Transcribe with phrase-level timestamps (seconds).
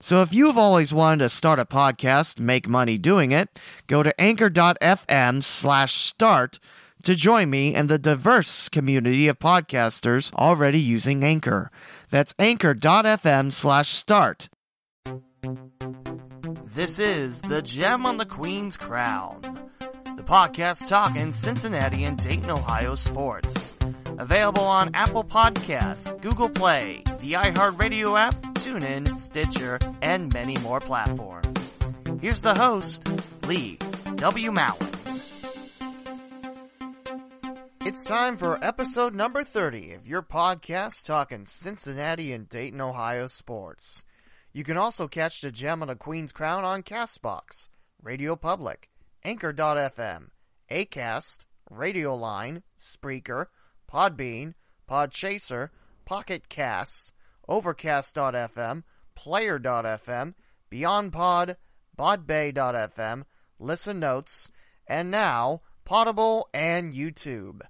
[0.00, 4.18] So if you've always wanted to start a podcast, make money doing it, go to
[4.20, 6.58] anchor.fm slash start
[7.04, 11.70] to join me and the diverse community of podcasters already using Anchor.
[12.10, 14.48] That's anchor.fm slash start.
[16.74, 19.40] This is the Gem on the Queen's Crown,
[20.16, 23.72] the podcast talking Cincinnati and Dayton, Ohio sports.
[24.20, 31.70] Available on Apple Podcasts, Google Play, the iHeartRadio app, TuneIn, Stitcher, and many more platforms.
[32.20, 33.08] Here's the host,
[33.46, 33.78] Lee
[34.16, 34.50] W.
[34.50, 35.22] Mowen.
[37.86, 44.04] It's time for episode number 30 of your podcast talking Cincinnati and Dayton, Ohio sports.
[44.52, 47.68] You can also catch the gem on the Queen's Crown on Castbox,
[48.02, 48.90] Radio Public,
[49.24, 50.28] Anchor.fm,
[50.70, 53.46] Acast, Radio Line, Spreaker,
[53.92, 54.54] Podbean,
[54.88, 55.70] Podchaser,
[56.04, 57.12] Pocket Casts,
[57.48, 60.34] Overcast.fm, Player.fm,
[60.70, 61.56] BeyondPod,
[61.98, 63.24] PodBay.fm,
[63.58, 64.50] Listen Notes,
[64.86, 67.62] and now Potable and YouTube.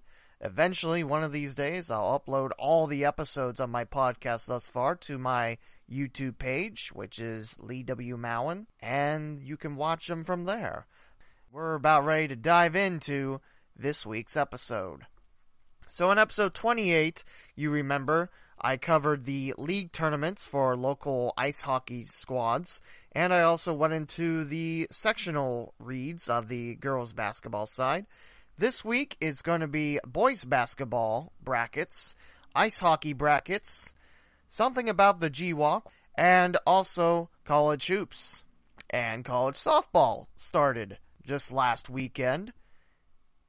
[0.43, 4.97] Eventually, one of these days, I'll upload all the episodes of my podcast thus far
[4.97, 5.59] to my
[5.91, 8.17] YouTube page, which is Lee W.
[8.17, 10.87] Mowen, and you can watch them from there.
[11.51, 13.41] We're about ready to dive into
[13.77, 15.07] this week's episode.
[15.93, 17.25] So, in episode 28,
[17.57, 18.31] you remember,
[18.61, 22.81] I covered the league tournaments for local ice hockey squads,
[23.11, 28.07] and I also went into the sectional reads of the girls basketball side.
[28.57, 32.15] This week is going to be boys basketball brackets,
[32.55, 33.93] ice hockey brackets,
[34.49, 35.83] something about the GWOC,
[36.17, 38.45] and also college hoops.
[38.91, 42.53] And college softball started just last weekend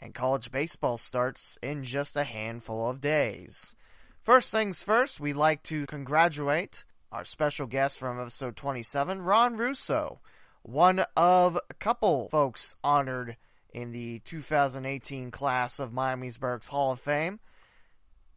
[0.01, 3.75] and college baseball starts in just a handful of days.
[4.21, 10.19] First things first, we'd like to congratulate our special guest from episode 27, Ron Russo,
[10.63, 13.37] one of a couple folks honored
[13.73, 17.39] in the 2018 class of Miamisburg's Hall of Fame.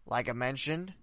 [0.07, 0.95] Like I mentioned,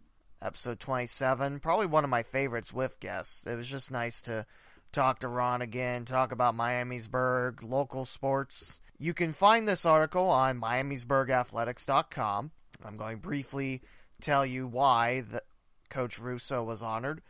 [0.42, 3.48] episode 27, probably one of my favorites with guests.
[3.48, 4.46] It was just nice to
[4.92, 10.62] talk to Ron again, talk about Miamisburg, local sports, you can find this article on
[10.62, 12.52] MiamisburgAthletics.com.
[12.86, 13.82] I'm going to briefly
[14.22, 15.42] tell you why the
[15.90, 17.24] Coach Russo was honored.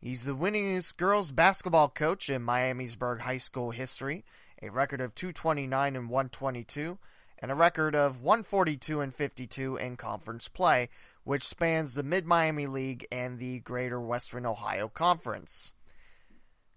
[0.00, 4.24] He's the winningest girls basketball coach in Miamisburg high school history,
[4.62, 6.96] a record of 229 and 122,
[7.40, 10.88] and a record of 142 and 52 in conference play,
[11.24, 15.74] which spans the Mid Miami League and the Greater Western Ohio Conference.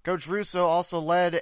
[0.04, 1.42] Coach Russo also led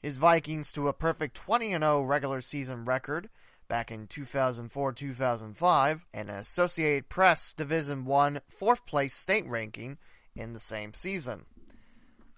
[0.00, 3.28] his Vikings to a perfect 20 0 regular season record
[3.68, 9.98] back in 2004-2005 and an Associated Press Division 1 fourth place state ranking
[10.34, 11.44] in the same season.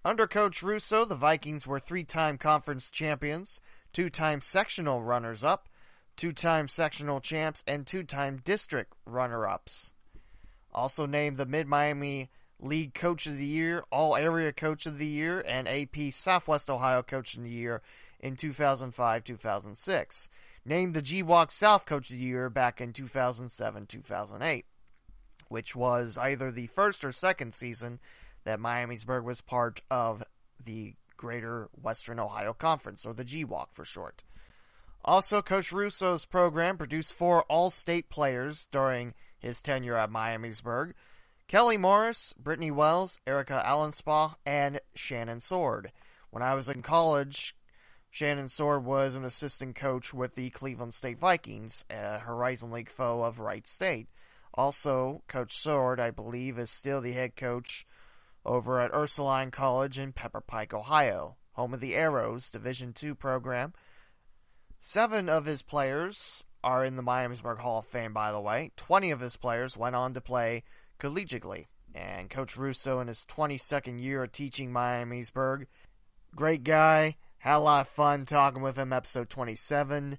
[0.04, 3.60] Under coach Russo, the Vikings were three-time conference champions,
[3.92, 5.69] two-time sectional runners-up,
[6.16, 9.92] two-time sectional champs and two-time district runner-ups.
[10.72, 15.41] Also named the Mid-Miami League Coach of the Year, All Area Coach of the Year,
[15.41, 17.82] and AP Southwest Ohio Coach of the Year
[18.21, 20.31] in 2005 2006.
[20.65, 24.66] Named the GWOC South Coach of the Year back in 2007 2008,
[25.48, 27.98] which was either the first or second season
[28.45, 30.22] that Miamisburg was part of
[30.63, 34.22] the Greater Western Ohio Conference, or the GWOC for short.
[35.04, 40.92] Also, Coach Russo's program produced four All State players during his tenure at Miamisburg,
[41.50, 45.91] Kelly Morris, Brittany Wells, Erica Allenspaugh, and Shannon Sword.
[46.30, 47.56] When I was in college,
[48.08, 53.24] Shannon Sword was an assistant coach with the Cleveland State Vikings, a Horizon League foe
[53.24, 54.06] of Wright State.
[54.54, 57.84] Also, Coach Sword, I believe, is still the head coach
[58.46, 63.74] over at Ursuline College in Pepper Pike, Ohio, home of the Arrows Division II program.
[64.78, 68.70] Seven of his players are in the Miamisburg Hall of Fame, by the way.
[68.76, 70.62] 20 of his players went on to play
[71.00, 71.66] collegiately.
[71.94, 75.66] And Coach Russo, in his 22nd year of teaching Miamisburg,
[76.36, 77.16] great guy.
[77.38, 80.18] Had a lot of fun talking with him, episode 27.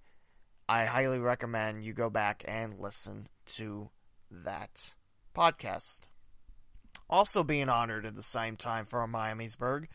[0.67, 3.89] I highly recommend you go back and listen to
[4.29, 4.95] that
[5.35, 6.01] podcast.
[7.09, 9.87] Also being honored at the same time for Miamisburg,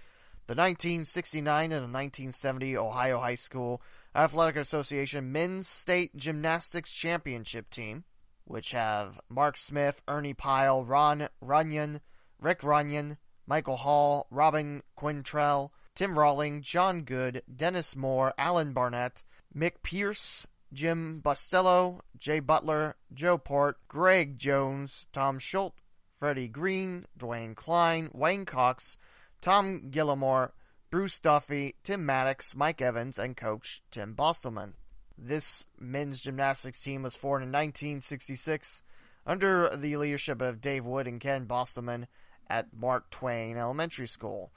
[0.46, 3.82] the 1969 and the 1970 Ohio High School
[4.14, 8.04] Athletic Association Men's State Gymnastics Championship team,
[8.46, 12.00] which have Mark Smith, Ernie Pyle, Ron Runyon,
[12.40, 19.22] Rick Runyon, Michael Hall, Robin Quintrell, Tim Rawling, John Good, Dennis Moore, Alan Barnett,
[19.54, 25.81] Mick Pierce, Jim Bustello, Jay Butler, Joe Port, Greg Jones, Tom Schultz,
[26.19, 28.96] Freddie Green, Dwayne Klein, Wayne Cox,
[29.40, 30.52] Tom Gillimore,
[30.90, 34.75] Bruce Duffy, Tim Maddox, Mike Evans, and coach Tim Bostelman.
[35.18, 38.82] This men's gymnastics team was formed in 1966
[39.26, 42.06] under the leadership of Dave Wood and Ken Bostelman
[42.48, 44.52] at Mark Twain Elementary School.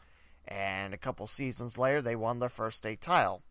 [0.48, 3.42] And a couple seasons later, they won their first state title.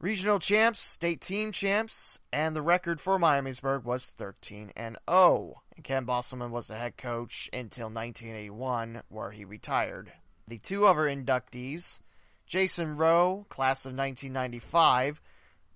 [0.00, 5.60] Regional champs, state team champs, and the record for Miamisburg was 13 and 0.
[5.76, 10.12] And Ken Bostelman was the head coach until 1981, where he retired.
[10.48, 12.00] The two other inductees,
[12.46, 15.20] Jason Rowe, class of 1995,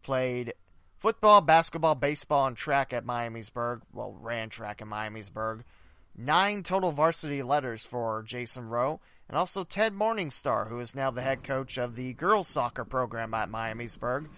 [0.04, 0.54] played
[0.98, 3.80] football, basketball, baseball, and track at Miamisburg.
[3.92, 5.64] Well, ran track at Miamisburg.
[6.16, 11.22] Nine total varsity letters for Jason Rowe, and also Ted Morningstar, who is now the
[11.22, 14.28] head coach of the girls soccer program at Miamisburg.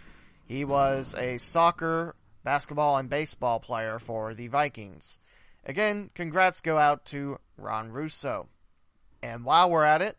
[0.47, 2.15] He was a soccer,
[2.45, 5.19] basketball, and baseball player for the Vikings.
[5.67, 8.49] Again, congrats go out to Ron Russo.
[9.23, 10.17] And while we're at it,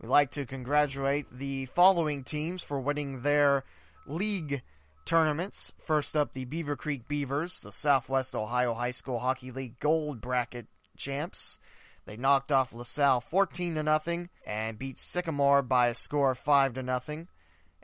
[0.00, 3.64] we'd like to congratulate the following teams for winning their
[4.06, 4.62] league
[5.04, 5.72] tournaments.
[5.78, 10.66] First up, the Beavercreek Beavers, the Southwest Ohio High School Hockey League Gold Bracket
[10.96, 11.58] champs.
[12.04, 16.74] They knocked off LaSalle 14 to nothing and beat Sycamore by a score of 5
[16.74, 17.28] to nothing.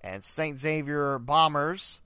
[0.03, 0.57] And St.
[0.57, 2.01] Xavier Bombers,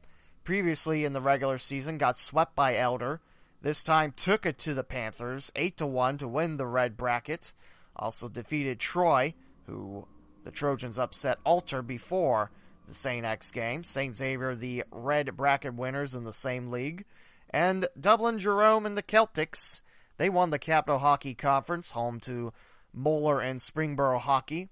[0.45, 3.21] previously in the regular season, got swept by Elder.
[3.61, 7.53] This time took it to the Panthers 8 to 1 to win the red bracket.
[7.95, 9.35] Also defeated Troy,
[9.67, 10.07] who
[10.45, 12.51] the Trojans upset Alter before
[12.93, 13.25] the St.
[13.25, 13.83] X game.
[13.85, 14.15] St.
[14.15, 17.05] Xavier, the red bracket winners in the same league.
[17.51, 19.81] And Dublin Jerome and the Celtics,
[20.19, 22.53] they won the Capital Hockey Conference, home to
[22.93, 24.69] Moeller and Springboro Hockey.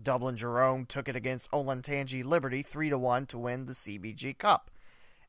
[0.00, 4.70] Dublin Jerome took it against Olentangy Liberty 3 to 1 to win the CBJ Cup.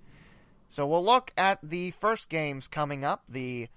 [0.69, 3.25] So we'll look at the first games coming up.
[3.29, 3.69] The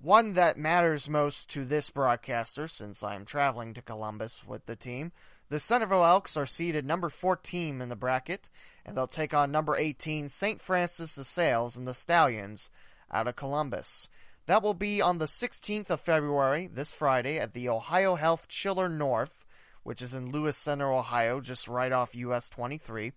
[0.00, 5.10] one that matters most to this broadcaster, since I'm traveling to Columbus with the team.
[5.48, 8.50] The Centerville Elks are seeded number 14 in the bracket,
[8.84, 10.60] and they'll take on number 18 St.
[10.60, 12.70] Francis de Sales and the Stallions
[13.10, 14.08] out of Columbus.
[14.46, 18.90] That will be on the 16th of February, this Friday, at the Ohio Health Chiller
[18.90, 19.46] North,
[19.82, 23.12] which is in Lewis Center, Ohio, just right off US 23.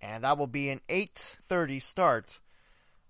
[0.00, 2.40] And that will be an 8:30 start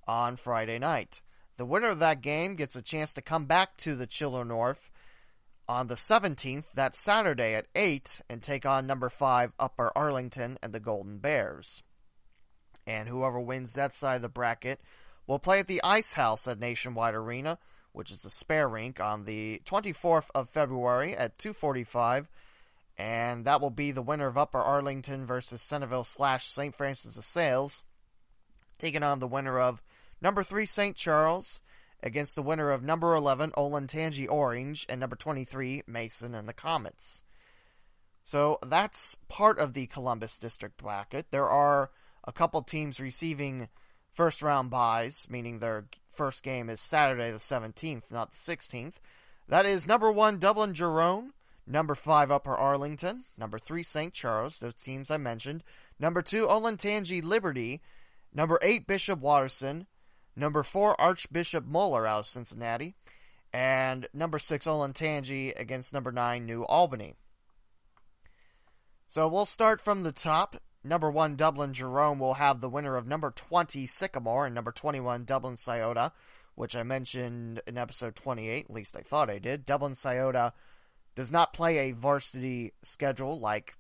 [0.07, 1.21] on Friday night.
[1.59, 4.91] The winner of that game gets a chance to come back to the Chiller North
[5.69, 10.73] on the 17th, that Saturday at 8, and take on number 5 Upper Arlington and
[10.73, 11.83] the Golden Bears.
[12.87, 14.81] And whoever wins that side of the bracket
[15.27, 17.59] will play at the Ice House at Nationwide Arena,
[17.93, 22.29] which is a spare rink, on the 24th of February at 2:45,
[22.97, 26.75] and that will be the winner of Upper Arlington versus Centerville slash St.
[26.75, 27.83] Francis of Sales,
[28.79, 29.83] taking on the winner of
[30.21, 30.97] number 3 St.
[30.97, 31.61] Charles
[32.03, 37.23] against the winner of number 11 Olentangy Orange and number 23 Mason and the Comets.
[38.23, 41.27] So that's part of the Columbus District bracket.
[41.31, 41.91] There are
[42.25, 43.69] a couple teams receiving
[44.17, 48.95] first round byes, meaning their first game is Saturday the 17th, not the 16th.
[49.49, 51.35] That is number 1 Dublin Jerome,
[51.67, 54.13] number 5 Upper Arlington, number 3 St.
[54.13, 55.63] Charles, those teams I mentioned,
[56.01, 57.83] number 2 Olentangy Liberty,
[58.35, 59.87] number 8 Bishop Watterson,
[60.35, 62.97] number 4 Archbishop Moeller out of Cincinnati,
[63.53, 67.15] and number 6 Olentangy against number 9 New Albany.
[69.09, 70.57] So we'll start from the top.
[70.87, 75.25] Number 1 Dublin Jerome will have the winner of number 20 Sycamore and number 21
[75.25, 76.13] Dublin Scioto,
[76.55, 79.65] which I mentioned in episode 28, at least I thought I did.
[79.65, 80.53] Dublin Scioto
[81.17, 83.77] does not play a varsity schedule like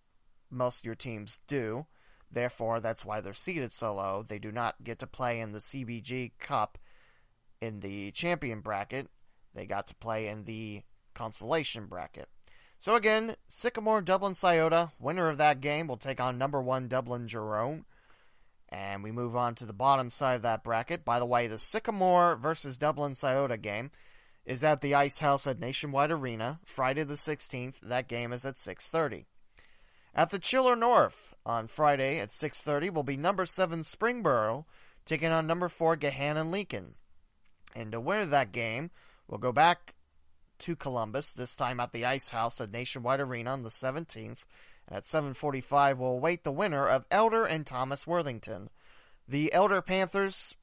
[0.51, 1.87] most of your teams do.
[2.33, 4.25] Therefore, that's why they're seeded so low.
[4.27, 6.77] They do not get to play in the CBJ Cup
[7.61, 9.09] in the champion bracket.
[9.55, 10.83] They got to play in the
[11.15, 12.29] consolation bracket.
[12.79, 17.27] So again, Sycamore Dublin Scioto, winner of that game, will take on number one Dublin
[17.27, 17.87] Jerome.
[18.69, 21.05] And we move on to the bottom side of that bracket.
[21.05, 23.91] By the way, the Sycamore versus Dublin Scioto game
[24.45, 27.81] is at the Ice House at Nationwide Arena, Friday the 16th.
[27.81, 29.27] That game is at 6:30.
[30.15, 34.65] At the Chiller North on Friday at 6:30 will be number 7 Springboro
[35.05, 36.95] taking on number 4 Gahanna Lincoln.
[37.75, 38.91] And to win that game,
[39.29, 39.95] we'll go back
[40.61, 44.45] to Columbus, this time at the Ice House at Nationwide Arena on the 17th.
[44.89, 48.71] And at 7:45 we'll await the winner of Elder and Thomas Worthington.
[49.29, 50.55] The Elder Panthers,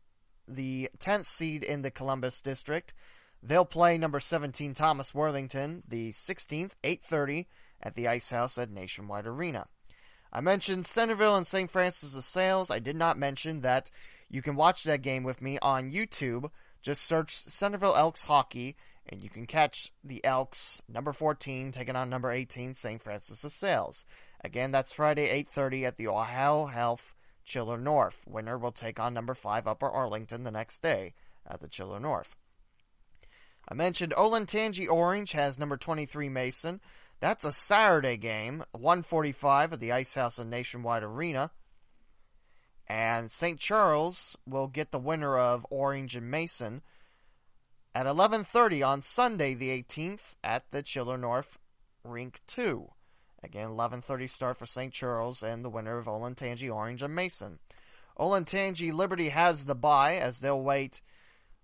[0.48, 2.94] the 10th seed in the Columbus district,
[3.42, 7.48] they'll play number 17 Thomas Worthington the 16th 8:30
[7.82, 9.68] at the Ice House at Nationwide Arena.
[10.32, 11.70] I mentioned Centerville and St.
[11.70, 12.72] Francis of Sales.
[12.72, 13.92] I did not mention that
[14.30, 16.50] you can watch that game with me on YouTube.
[16.82, 18.76] Just search Centerville Elks Hockey
[19.08, 23.02] and you can catch the Elks number 14 taking on number 18 St.
[23.02, 24.06] Francis of Sales.
[24.44, 28.24] Again, that's Friday 8:30 at the Ohio Health Chiller North.
[28.26, 31.14] Winner will take on number 5 Upper Arlington the next day
[31.46, 32.36] at the Chiller North.
[33.68, 36.82] I mentioned Olin Olentangy Orange has number 23 Mason.
[37.20, 41.52] That's a Saturday game, 145 at the Ice House and Nationwide Arena.
[42.88, 43.60] And St.
[43.60, 46.82] Charles will get the winner of Orange and Mason
[47.96, 51.60] at 11:30 on Sunday the 18th at the Chiller North
[52.04, 52.92] Rink 2.
[53.44, 54.92] Again, 11:30 start for St.
[54.92, 57.60] Charles and the winner of Olentangy Orange and Mason.
[58.18, 61.02] Olentangy Liberty has the bye as they'll wait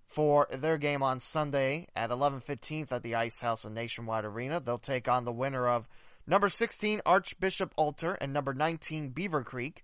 [0.05, 4.59] for their game on Sunday at 11:15 at the Ice House and Nationwide Arena.
[4.59, 5.87] They'll take on the winner of
[6.27, 9.77] number 16 Archbishop Alter and number 19 Beavercreek,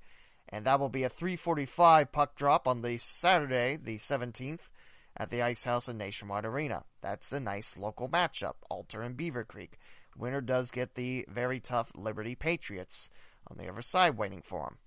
[0.49, 4.69] and that will be a 3:45 puck drop on the Saturday, the 17th
[5.17, 6.83] at the Ice House and Nationwide Arena.
[7.01, 9.71] That's a nice local matchup, Alter and Beavercreek.
[10.17, 13.09] Winner does get the very tough Liberty Patriots
[13.47, 14.77] on the other side waiting for him.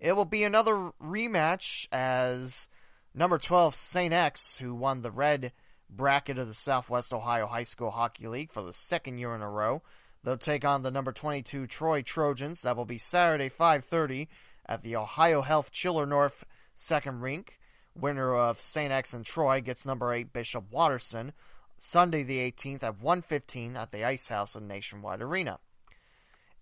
[0.00, 2.68] It will be another rematch as
[3.14, 4.12] number 12 St.
[4.12, 5.52] X, who won the red
[5.88, 9.50] bracket of the Southwest Ohio High School Hockey League for the second year in a
[9.50, 9.82] row.
[10.24, 12.62] They'll take on the number 22 Troy Trojans.
[12.62, 14.28] That will be Saturday 5:30
[14.66, 17.58] at the Ohio Health Chiller North second rink.
[17.94, 18.92] Winner of St.
[18.92, 21.32] X and Troy gets number 8 Bishop Watterson
[21.78, 25.58] Sunday the 18th at 1:15 at the Ice House in Nationwide Arena.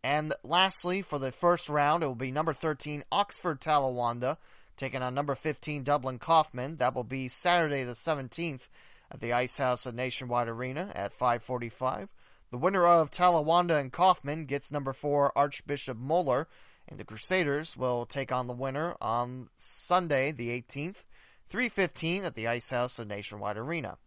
[0.02, 4.38] And lastly, for the first round, it will be number 13 Oxford Talawanda
[4.76, 6.78] taking on number 15 Dublin Coffman.
[6.78, 8.68] That will be Saturday the 17th
[9.10, 12.08] at the Ice House at Nationwide Arena at 5:45.
[12.50, 16.48] The winner of Talawanda and Coffman gets number 4 Archbishop Moeller,
[16.88, 21.06] and the Crusaders will take on the winner on Sunday the 18th
[21.50, 23.98] 315 at the Ice House at Nationwide Arena.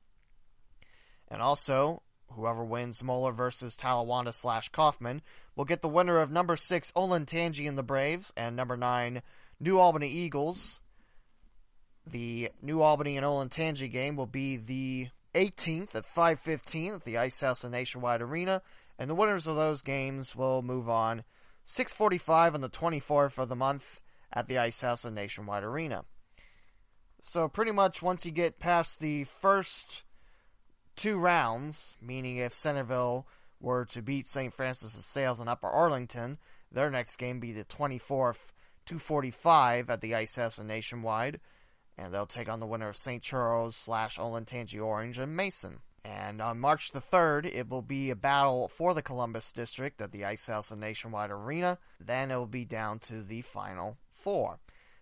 [1.27, 5.21] And also, whoever wins Moeller versus Talawanda slash Coffman
[5.55, 9.21] will get the winner of number 6 Olentangy and the Braves and number 9
[9.59, 10.79] New Albany Eagles.
[12.05, 17.41] The New Albany and Olentangy game will be the 18th at 5:15 at the Ice
[17.41, 18.61] House and Nationwide Arena,
[18.97, 21.23] and the winners of those games will move on
[21.65, 26.05] 6:45 on the 24th of the month at the Ice House and Nationwide Arena.
[27.25, 30.03] So pretty much once you get past the first
[30.97, 33.25] two rounds, meaning if Centerville
[33.61, 34.53] were to beat St.
[34.53, 36.37] Francis of Sales and Upper Arlington,
[36.69, 38.51] their next game be the 24th,
[38.85, 41.39] 245 at the Ice House and Nationwide,
[41.97, 43.23] and they'll take on the winner of St.
[43.23, 45.79] Charles slash Olentangy Orange and Mason.
[46.03, 50.11] And on March the 3rd, it will be a battle for the Columbus District at
[50.11, 51.79] the Ice House and Nationwide Arena.
[52.01, 54.59] Then it will be down to the final four.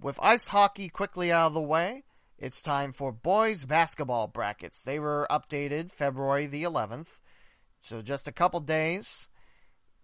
[0.01, 2.05] With ice hockey quickly out of the way,
[2.39, 4.83] it's time for boys basketball brackets.
[4.83, 7.21] They were updated February the 11th.
[7.81, 9.29] So just a couple days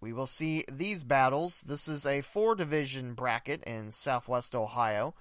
[0.03, 1.61] we will see these battles.
[1.65, 5.15] This is a four division bracket in Southwest Ohio.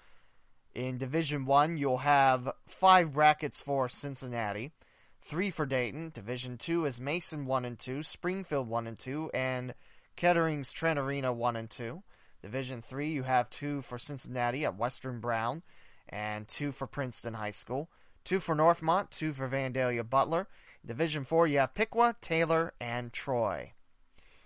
[0.75, 4.73] In Division 1, you'll have five brackets for Cincinnati,
[5.21, 6.11] three for Dayton.
[6.13, 9.75] Division 2 is Mason 1 and 2, Springfield 1 and 2, and
[10.17, 12.03] Kettering's Trent Arena 1 and 2.
[12.43, 15.63] Division 3, you have two for Cincinnati at Western Brown,
[16.09, 17.89] and two for Princeton High School.
[18.25, 20.49] two for Northmont, two for Vandalia Butler.
[20.85, 23.75] Division 4, you have Piqua, Taylor, and Troy.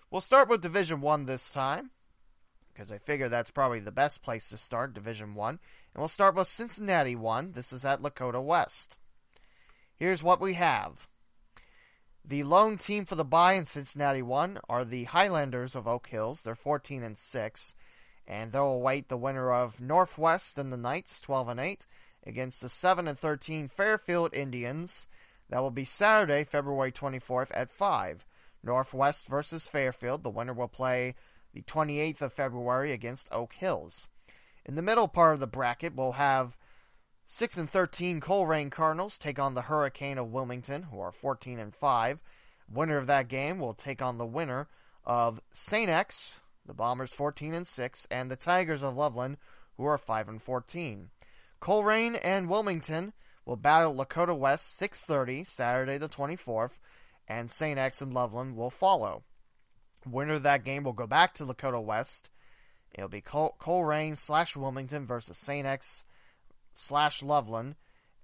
[0.08, 1.90] We'll start with Division 1 this time,
[2.72, 5.48] because I figure that's probably the best place to start, Division 1.
[5.50, 5.58] And
[6.00, 7.52] we'll start with Cincinnati 1.
[7.52, 8.96] This is at Lakota West.
[9.96, 11.08] Here's what we have.
[12.24, 16.42] The lone team for the bye in Cincinnati 1 are the Highlanders of Oak Hills.
[16.42, 17.74] They're 14 and 6,
[18.28, 21.84] and they'll await the winner of Northwest and the Knights, 12 and 8,
[22.24, 25.08] against the 7 and 13 Fairfield Indians.
[25.50, 28.24] That will be Saturday, February 24th at 5.
[28.62, 30.22] Northwest versus Fairfield.
[30.22, 31.14] The winner will play
[31.52, 34.08] the 28th of February against Oak Hills.
[34.64, 36.56] In the middle part of the bracket, we'll have
[37.26, 41.74] 6 and 13 Colerain Cardinals take on the Hurricane of Wilmington, who are 14 and
[41.74, 42.20] 5.
[42.68, 44.68] Winner of that game will take on the winner
[45.04, 45.88] of St.
[45.88, 49.38] X, the Bombers 14 and 6, and the Tigers of Loveland,
[49.76, 51.10] who are 5 and 14.
[51.60, 53.12] Colerain and Wilmington
[53.44, 56.78] will battle Lakota West 6:30 Saturday the 24th,
[57.28, 57.78] and St.
[57.78, 59.24] X and Loveland will follow.
[60.04, 62.30] Winner of that game will go back to Lakota West.
[62.94, 65.66] It'll be Col- Colerain slash Wilmington versus St.
[65.66, 66.04] X
[66.74, 67.74] slash Loveland,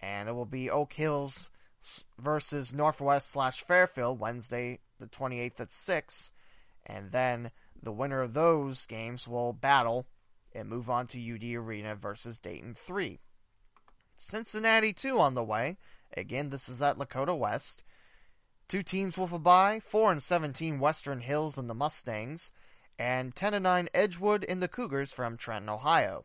[0.00, 1.50] and it will be Oak Hills
[2.18, 6.30] versus Northwest slash Fairfield Wednesday the 28th at 6,
[6.87, 7.50] and then
[7.82, 10.06] the winner of those games will battle
[10.54, 13.18] and move on to UD Arena versus Dayton 3.
[14.16, 15.76] Cincinnati 2 on the way.
[16.16, 17.82] Again, this is at Lakota West.
[18.73, 22.50] Two teams with a bye, 4 and 17 Western Hills and the Mustangs,
[22.99, 26.25] and 10 and 9 Edgewood and the Cougars from Trenton, Ohio.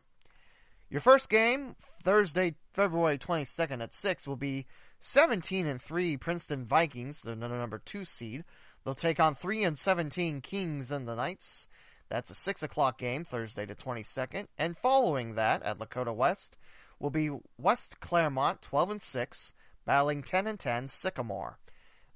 [0.88, 4.64] Your first game, Thursday, February 22nd at 6, will be
[4.98, 8.44] 17 and 3 Princeton Vikings, the number 2 seed.
[8.82, 11.66] They'll take on 3 and 17 Kings and the Knights.
[12.08, 14.46] That's a 6 o'clock game, Thursday the 22nd.
[14.56, 16.56] And following that, at Lakota West,
[16.98, 17.28] will be
[17.58, 19.52] West Clermont, 12 and 6,
[19.84, 21.58] battling 10 and 10 Sycamore.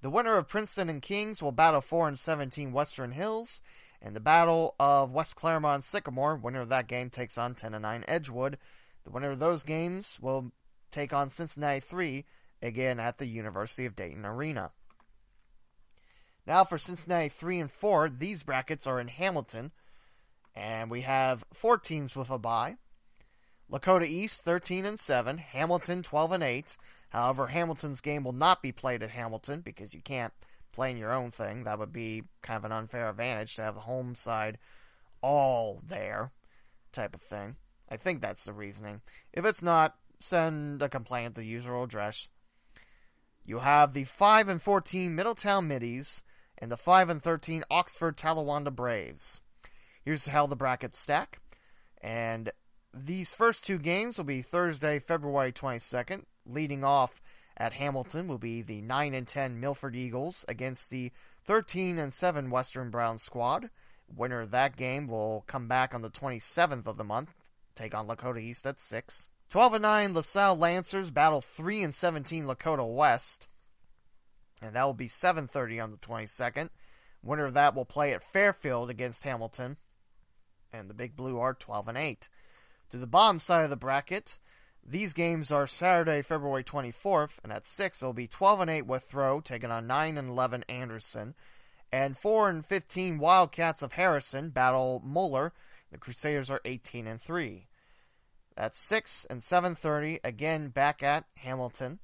[0.02, 3.60] The winner of Princeton and Kings will battle 4 and 17 Western Hills,
[4.02, 7.82] and the Battle of West Clermont Sycamore, winner of that game takes on 10 and
[7.82, 8.58] 9 Edgewood.
[9.04, 10.50] The winner of those games will
[10.90, 12.24] take on Cincinnati 3
[12.60, 14.72] again at the University of Dayton Arena.
[16.48, 19.70] Now for Cincinnati 3 and 4, these brackets are in Hamilton,
[20.52, 22.76] and we have four teams with a bye.
[23.70, 26.76] Lakota East 13 and 7, Hamilton 12 and 8.
[27.12, 30.32] However, Hamilton's game will not be played at Hamilton because you can't
[30.72, 31.64] play in your own thing.
[31.64, 34.56] That would be kind of an unfair advantage to have the home side
[35.20, 36.32] all there,
[36.90, 37.56] type of thing.
[37.90, 39.02] I think that's the reasoning.
[39.30, 42.30] If it's not, send a complaint to user address.
[43.44, 46.22] You have the 5 and 14 Middletown Middies
[46.56, 49.42] and the 5 and 13 Oxford Talawanda Braves.
[50.02, 51.40] Here's how the brackets stack.
[52.00, 52.52] And
[52.94, 57.22] these first two games will be Thursday, February 22nd, leading off
[57.56, 61.12] at Hamilton will be the 9 and 10 Milford Eagles against the
[61.44, 63.70] 13 and 7 Western Browns squad.
[64.14, 67.34] Winner of that game will come back on the 27th of the month,
[67.74, 69.28] take on Lakota East at 6.
[69.50, 73.48] 12 and 9 LaSalle Lancers battle 3 and 17 Lakota West.
[74.62, 76.70] And that will be 7:30 on the 22nd.
[77.22, 79.76] Winner of that will play at Fairfield against Hamilton.
[80.72, 82.28] And the Big Blue are 12 and 8.
[82.90, 84.38] To the bottom side of the bracket,
[84.84, 89.40] these games are Saturday, February 24th, and at 6 it'll be 12 and 8 Withrow
[89.40, 91.34] taking on 9 and 11 Anderson,
[91.92, 95.52] and 4 and 15 Wildcats of Harrison battle Moeller.
[95.92, 97.68] The Crusaders are 18 and 3.
[98.56, 102.00] At 6 and 7:30 again back at Hamilton.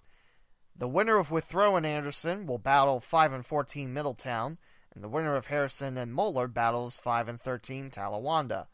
[0.77, 4.59] The winner of Withrow and Anderson will battle 5 and 14 Middletown,
[4.95, 8.69] and the winner of Harrison and Moeller battles 5 and 13 Talawanda.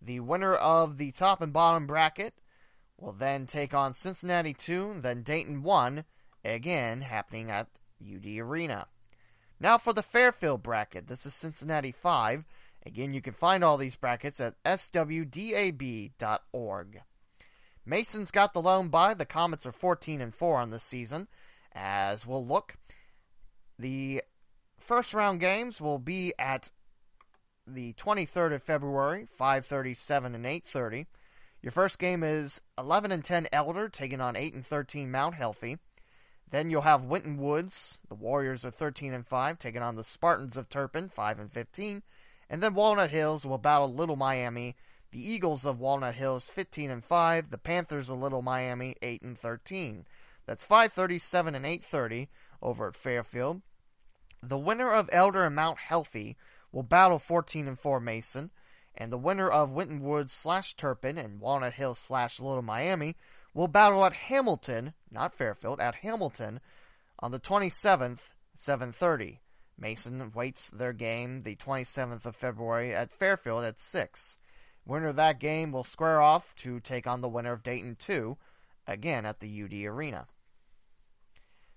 [0.00, 2.34] The winner of the top and bottom bracket
[3.02, 6.04] will then take on Cincinnati 2, then Dayton 1,
[6.44, 7.66] again happening at
[8.00, 8.86] UD Arena.
[9.58, 11.08] Now for the Fairfield bracket.
[11.08, 12.44] This is Cincinnati 5.
[12.86, 16.12] Again, you can find all these brackets at swdab.org.
[17.84, 19.14] Mason's got the lone bye.
[19.14, 21.26] The Comets are 14 and 4 on this season.
[21.72, 22.76] As we'll look,
[23.78, 24.22] the
[24.78, 26.70] first round games will be at
[27.66, 31.06] the 23rd of February, 5:37 and 8:30.
[31.62, 35.78] Your first game is 11 and 10 Elder taking on 8 and 13 Mount Healthy.
[36.50, 38.00] Then you'll have Winton Woods.
[38.08, 42.02] The Warriors are 13 and 5 taking on the Spartans of Turpin 5 and 15.
[42.50, 44.74] And then Walnut Hills will battle Little Miami.
[45.12, 47.50] The Eagles of Walnut Hills 15 and 5.
[47.50, 50.04] The Panthers of Little Miami 8 and 13.
[50.46, 52.28] That's 537 and 830
[52.60, 53.62] over at Fairfield.
[54.42, 56.36] The winner of Elder and Mount Healthy
[56.72, 58.50] will battle 14 and 4 Mason
[58.94, 63.16] and the winner of Winton Woods slash Turpin and Walnut Hill slash Little Miami
[63.54, 66.60] will battle at Hamilton, not Fairfield, at Hamilton
[67.18, 69.38] on the 27th, 7:30.
[69.78, 74.38] Mason waits their game the 27th of February at Fairfield at 6.
[74.84, 78.36] Winner of that game will square off to take on the winner of Dayton 2,
[78.86, 80.26] again at the UD Arena.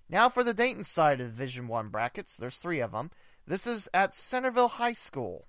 [0.08, 3.10] Now for the Dayton side of Division 1 brackets, there's 3 of them.
[3.46, 5.46] This is at Centerville High School.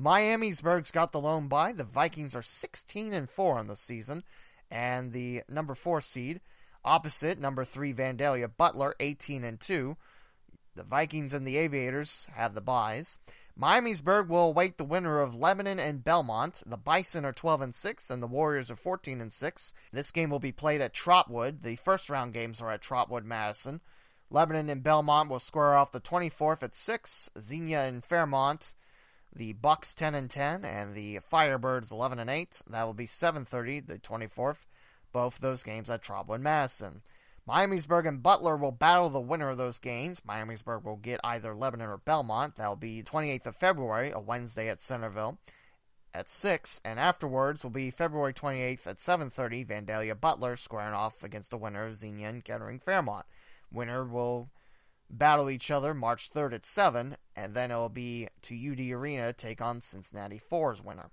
[0.00, 1.72] Miamisburg's got the lone bye.
[1.72, 4.22] The Vikings are 16 and 4 on the season,
[4.70, 6.40] and the number 4 seed
[6.84, 9.96] opposite number 3 Vandalia Butler 18 and 2.
[10.74, 13.18] The Vikings and the Aviators have the byes.
[13.60, 16.62] Miamisburg will await the winner of Lebanon and Belmont.
[16.64, 19.74] The Bison are 12 and 6 and the Warriors are 14 and 6.
[19.92, 21.62] This game will be played at Trotwood.
[21.62, 23.80] The first round games are at Trotwood Madison.
[24.30, 27.30] Lebanon and Belmont will square off the 24th at 6.
[27.40, 28.74] Xenia and Fairmont,
[29.38, 32.62] the Bucks 10 and 10 and the Firebirds 11 and 8.
[32.68, 34.66] That will be 7:30 the 24th.
[35.12, 37.02] Both those games at Trotwood Madison.
[37.48, 40.20] Miamisburg and Butler will battle the winner of those games.
[40.20, 42.56] Miamisburg will get either Lebanon or Belmont.
[42.56, 45.38] That'll be 28th of February, a Wednesday at Centerville
[46.12, 51.50] at 6, and afterwards will be February 28th at 7.30, Vandalia Butler squaring off against
[51.50, 53.24] the winner of Xenia and Kettering Fairmont.
[53.70, 54.50] Winner will
[55.10, 59.60] battle each other March 3rd at 7, and then it'll be to UD Arena take
[59.60, 61.10] on Cincinnati 4's winner.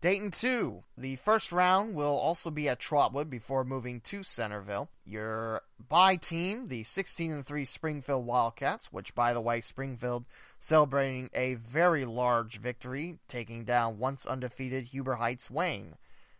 [0.00, 0.84] Dayton 2.
[0.96, 4.90] The first round will also be at Trotwood before moving to Centerville.
[5.04, 10.24] Your bye team, the 16 3 Springfield Wildcats, which by the way, Springfield
[10.60, 15.96] celebrating a very large victory, taking down once undefeated Huber Heights Wayne.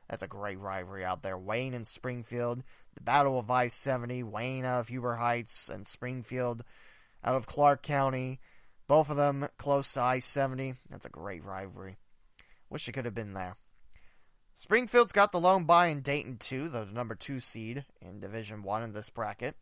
[0.09, 1.37] That's a great rivalry out there.
[1.37, 2.63] Wayne and Springfield,
[2.99, 6.65] the Battle of I 70, Wayne out of Huber Heights, and Springfield
[7.23, 8.41] out of Clark County.
[8.89, 10.75] Both of them close to I 70.
[10.91, 11.97] That's a great rivalry.
[12.69, 13.57] Wish it could have been there.
[14.55, 18.83] Springfield's got the lone bye in Dayton 2, the number 2 seed in Division 1
[18.83, 19.55] in this bracket.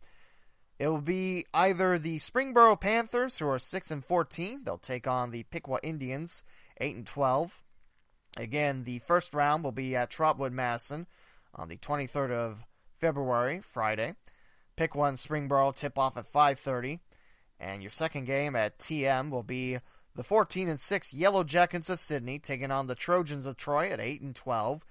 [0.79, 4.63] It will be either the Springboro Panthers, who are 6 and 14.
[4.65, 6.43] They'll take on the Piqua Indians,
[6.81, 7.63] 8 and 12.
[8.39, 11.07] Again, the first round will be at Trotwood Madison
[11.55, 12.65] on the 23rd of
[12.99, 14.15] February, Friday.
[14.77, 17.01] Piqua and Springboro tip off at 5:30,
[17.59, 19.79] and your second game at TM will be
[20.15, 24.01] the 14 and 6 Yellow Jackets of Sidney taking on the Trojans of Troy at
[24.01, 24.85] 8 and 12,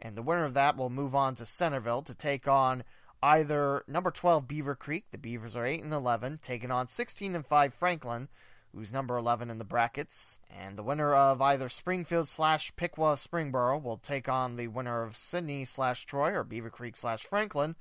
[0.00, 2.84] and the winner of that will move on to Centerville to take on
[3.22, 7.74] either number 12 Beavercreek, the Beavers are 8 and 11, taking on 16 and 5
[7.74, 8.28] Franklin,
[8.74, 13.82] who's number 11 in the brackets, and the winner of either Springfield slash Piqua Springboro
[13.82, 17.76] will take on the winner of Sidney slash Troy or Beavercreek slash Franklin,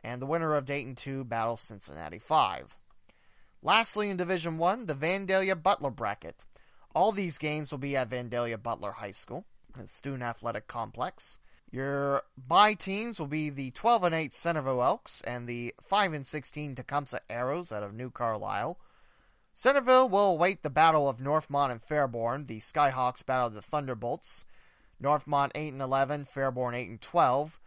[0.00, 2.76] and the winner of Dayton 2 battles Cincinnati 5.
[3.62, 6.44] Lastly, in Division 1, the Vandalia Butler bracket.
[6.94, 11.38] All these games will be at Vandalia Butler High School, the student athletic complex.
[11.70, 16.26] Your bye teams will be the 12 and 8 Centerville Elks and the 5 and
[16.26, 18.78] 16 Tecumseh Arrows out of New Carlisle.
[19.54, 22.46] Centerville will await the battle of Northmont and Fairborn.
[22.46, 24.44] The Skyhawks battle the Thunderbolts.
[25.02, 27.60] Northmont 8 and 11, Fairborn 8 and 12.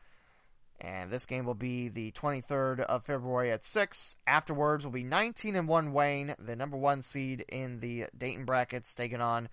[0.79, 4.15] And this game will be the 23rd of February at 6.
[4.27, 8.93] Afterwards will be 19 and 1 Wayne, the number 1 seed in the Dayton brackets,
[8.93, 9.49] taking on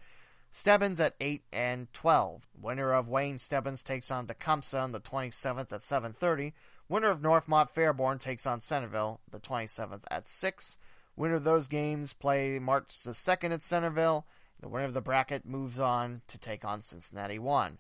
[0.51, 2.49] Stebbins at 8 and 12.
[2.61, 6.53] Winner of Wayne Stebbins takes on Tecumseh on the 27th at 7:30.
[6.89, 10.77] Winner of Northmont Fairborn takes on Centerville the 27th at 6.
[11.17, 14.27] Winner of those games play March the 2nd at Centerville.
[14.61, 17.79] The winner of the bracket moves on to take on Cincinnati 1.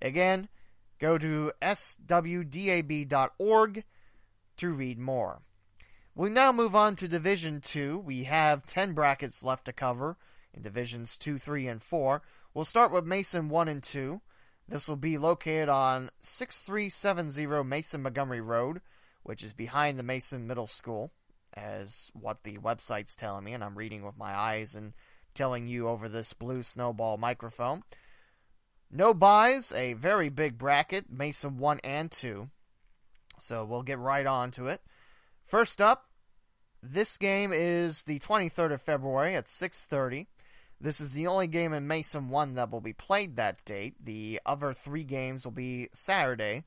[0.00, 0.48] Again,
[1.00, 2.54] Go to swdab.org
[4.58, 5.40] to read more.
[6.14, 7.98] We now move on to Division 2.
[7.98, 10.18] We have 10 brackets left to cover
[10.52, 12.20] in Divisions 2, 3, and 4.
[12.52, 14.20] We'll start with Mason 1 and 2.
[14.68, 18.82] This will be located on 6370 Mason Montgomery Road,
[19.22, 21.12] which is behind the Mason Middle School,
[21.54, 24.92] as what the website's telling me, and I'm reading with my eyes and
[25.34, 27.82] telling you over this blue snowball microphone.
[28.90, 32.50] No byes, a very big bracket, Mason 1 and 2.
[33.38, 34.82] So we'll get right on to it.
[35.46, 36.10] First up,
[36.82, 40.26] this game is the 23rd of February at 6:30.
[40.80, 43.94] This is the only game in Mason 1 that will be played that date.
[44.02, 46.64] The other 3 games will be Saturday,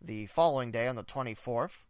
[0.00, 1.86] the following day on the 24th.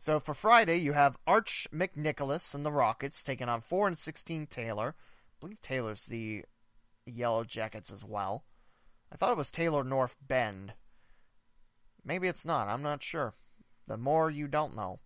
[0.00, 4.46] So for Friday, you have Arch McNicholas and the Rockets taking on 4 and 16
[4.46, 4.94] Taylor.
[4.96, 6.46] I believe Taylor's the
[7.04, 8.44] Yellow Jackets as well.
[9.12, 10.72] I thought it was Taylor North Bend.
[12.02, 12.68] Maybe it's not.
[12.68, 13.34] I'm not sure.
[13.88, 15.00] The more you don't know.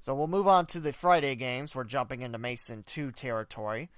[0.00, 1.74] So we'll move on to the Friday games.
[1.74, 3.88] We're jumping into Mason 2 territory.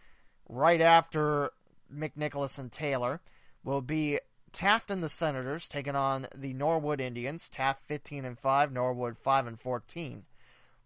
[0.48, 1.50] Right after
[1.92, 3.20] McNicholas and Taylor
[3.64, 4.20] will be
[4.52, 7.48] Taft and the Senators taking on the Norwood Indians.
[7.48, 10.24] Taft 15 and 5, Norwood 5 and 14.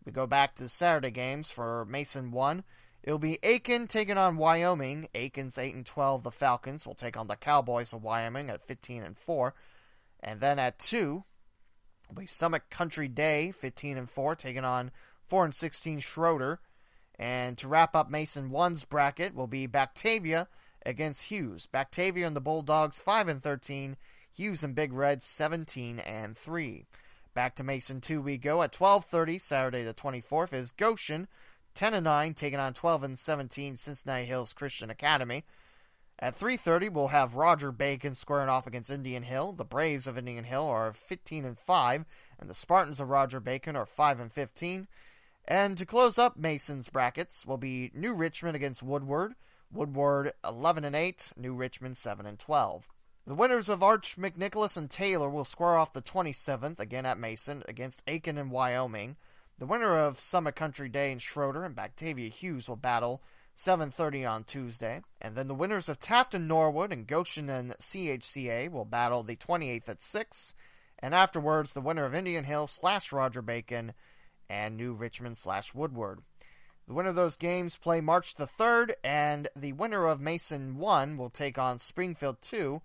[0.05, 2.64] We go back to Saturday games for Mason 1.
[3.03, 5.09] It'll be Aiken taking on Wyoming.
[5.14, 6.22] Aiken's 8 and 12.
[6.22, 9.55] The Falcons will take on the Cowboys of Wyoming at 15 and 4.
[10.20, 11.24] And then at 2,
[12.09, 14.90] will be Summit Country Day 15 and 4 taking on
[15.29, 16.59] 4 and 16 Shroder.
[17.18, 20.48] And to wrap up Mason 1's bracket will be Batavia
[20.84, 21.66] against Hughes.
[21.66, 23.96] Batavia and the Bulldogs 5 and 13.
[24.32, 26.86] Hughes and Big Red 17 and 3.
[27.34, 31.28] Back to Mason 2 we go at 12:30 Saturday the 24th is Goshen
[31.74, 35.44] 10 and 9 taking on 12 and 17 Cincinnati Hills Christian Academy.
[36.18, 39.52] At 3:30 we'll have Roger Bacon squaring off against Indian Hill.
[39.52, 42.04] The Braves of Indian Hill are 15 and 5
[42.38, 44.86] and the Spartans of Roger Bacon are 5 and 15.
[45.46, 49.34] And to close up Mason's brackets will be New Richmond against Woodward.
[49.74, 52.88] Woodward 11 and 8, New Richmond 7 and 12.
[53.26, 57.64] The winners of Arch McNicholas and Taylor will square off the 27th again at Mason
[57.66, 59.16] against Aiken and Wyoming.
[59.58, 63.22] The winner of Summit Country Day and Shroder and Batavia Hughes will battle
[63.56, 68.70] 7:30 on Tuesday, and then the winners of Taft and Norwood and Goshen and CHCA
[68.70, 70.54] will battle the 28th at 6,
[70.98, 73.94] and afterwards the winner of Indian Hill slash Roger Bacon
[74.48, 76.22] and New Richmond slash Woodward.
[76.86, 81.16] The winner of those games play March the 3rd, and the winner of Mason 1
[81.16, 82.82] will take on Springfield 2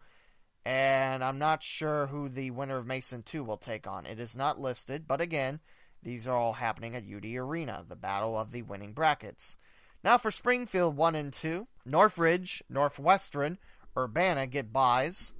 [0.66, 4.06] and I'm not sure who the winner of Mason 2 will take on.
[4.06, 5.62] It is not listed, but again,
[6.04, 9.58] these are all happening at UD Arena, the battle of the winning brackets.
[10.04, 13.58] Now for Springfield 1 and 2, Northridge, Northwestern,
[13.98, 15.34] Urbana get byes.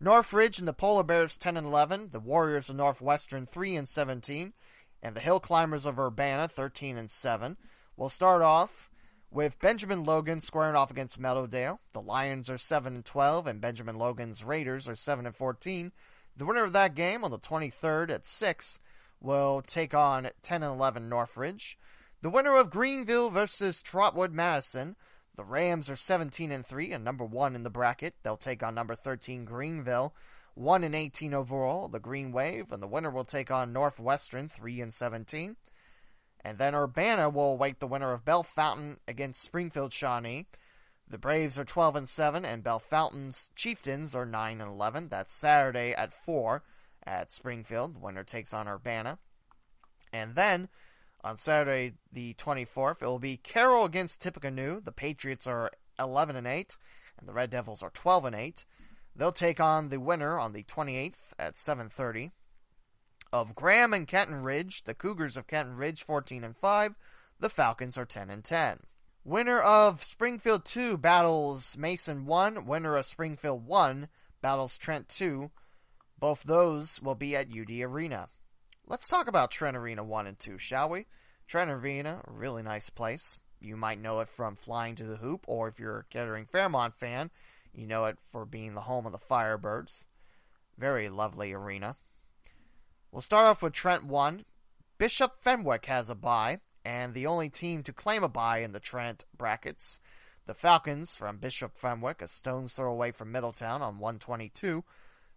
[0.00, 4.52] Northridge and the Polar Bears 10 and 11, the Warriors of Northwestern 3 and 17,
[5.02, 7.56] and the Hill Climbers of Urbana 13 and 7.
[7.96, 8.90] We'll start off
[9.30, 11.78] with Benjamin Logan squaring off against Meadowdale.
[11.92, 15.92] The Lions are 7 and 12 and Benjamin Logan's Raiders are 7 and 14.
[16.36, 18.80] The winner of that game on the 23rd at 6
[19.20, 21.78] will take on 10 and 11 Northridge.
[22.22, 24.96] The winner of Greenville versus Trotwood Madison.
[25.36, 28.14] The Rams are 17 and 3 and number 1 in the bracket.
[28.22, 30.14] They'll take on number 13 Greenville.
[30.58, 34.80] 1 and 18 overall, the Green Wave, and the winner will take on Northwestern 3
[34.80, 35.54] and 17.
[36.44, 40.46] And then Urbana will await the winner of Bellefontaine against Springfield Shawnee.
[41.08, 45.08] The Braves are 12 and 7, and Bellefontaine's Chieftains are 9 and 11.
[45.08, 46.64] That's Saturday at 4
[47.06, 47.94] at Springfield.
[47.94, 49.18] The winner takes on Urbana.
[50.12, 50.68] And then
[51.22, 54.80] on Saturday the 24th, it will be Carroll against Tippecanoe.
[54.80, 56.76] The Patriots are 11 and 8,
[57.16, 58.64] and the Red Devils are 12 and 8.
[59.18, 62.30] They'll take on the winner on the 28th at 7:30
[63.32, 64.84] of Graham and Kenton Ridge.
[64.84, 66.94] The Cougars of Kenton Ridge 14 and 5.
[67.40, 68.86] The Falcons are 10 and 10.
[69.24, 72.64] Winner of Springfield 2 battles Mason 1.
[72.64, 74.08] Winner of Springfield 1
[74.40, 75.50] battles Trent 2.
[76.16, 78.28] Both those will be at UD Arena.
[78.86, 81.06] Let's talk about Trent Arena 1 and 2, shall we?
[81.48, 83.36] Trent Arena, really nice place.
[83.60, 86.94] You might know it from Flying to the Hoop, or if you're a Kettering Fairmont
[86.94, 87.30] fan,
[87.72, 90.06] you know it for being the home of the Firebirds.
[90.76, 91.96] Very lovely arena.
[93.10, 94.44] We'll start off with Trent 1.
[94.98, 98.80] Bishop Fenwick has a bye, and the only team to claim a bye in the
[98.80, 100.00] Trent brackets.
[100.46, 104.82] The Falcons from Bishop Fenwick, a stone's throw away from Middletown on 122.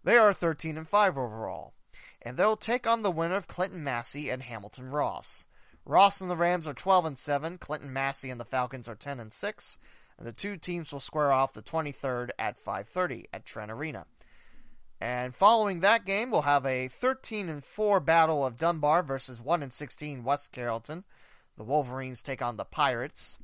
[0.03, 1.73] They are 13 and 5 overall,
[2.21, 5.47] and they'll take on the winner of Clinton Massie and Hamilton Ross.
[5.85, 7.57] Ross and the Rams are 12 and 7.
[7.57, 9.77] Clinton Massie and the Falcons are 10 and 6,
[10.21, 14.05] and the two teams will square off the 23rd at 5:30 at Trent Arena.
[14.99, 19.63] And following that game, we'll have a 13 and 4 battle of Dunbar versus 1
[19.63, 21.05] and 16 West Carrollton.
[21.57, 23.39] The Wolverines take on the Pirates.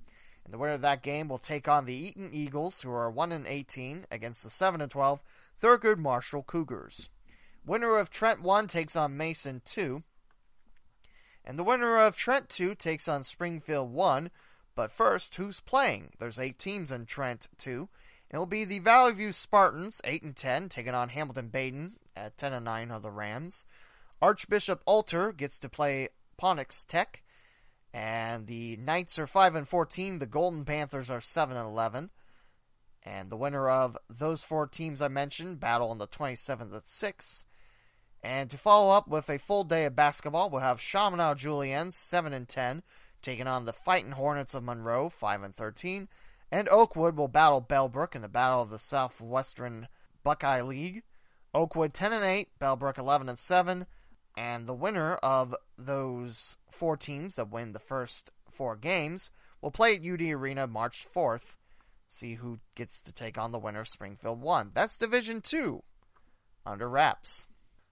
[0.45, 3.31] And the winner of that game will take on the Eaton Eagles, who are 1
[3.31, 5.19] and 18, against the 7 and 12
[5.59, 7.09] Thurgood Marshall Cougars.
[7.65, 10.03] Winner of Trent 1 takes on Mason 2.
[11.43, 14.29] And the winner of Trent 2 takes on Springfield 1.
[14.77, 16.11] But first, who's playing?
[16.19, 17.89] There's eight teams in Trent 2.
[18.29, 22.53] It'll be the Valley View Spartans, 8 and 10, taking on Hamilton Badin at 10
[22.53, 23.65] and 9 of the Rams.
[24.21, 26.09] Archbishop Alter gets to play
[26.39, 27.23] Ponitz Tech.
[27.91, 30.19] And the Knights are 5 and 14.
[30.19, 32.11] The Golden Panthers are 7 and 11.
[33.01, 37.45] And the winner of those four teams I mentioned battle on the 27th at 6.
[38.21, 42.31] And to follow up with a full day of basketball, we'll have Chaminade Juliennes 7
[42.31, 42.83] and 10,
[43.27, 46.07] taking on the Fighting Hornets of Monroe 5 and 13.
[46.49, 49.89] And Oakwood will battle Bellbrook in the Battle of the Southwestern
[50.23, 51.03] Buckeye League.
[51.53, 53.85] Oakwood 10 and 8, Bellbrook 11 and 7,
[54.37, 59.29] and the winner of those four teams that win the first four games
[59.61, 61.57] will play at UD Arena March 4th
[62.09, 64.71] see who gets to take on the winner of Springfield 1.
[64.73, 65.83] That's Division 2
[66.65, 67.45] under wraps.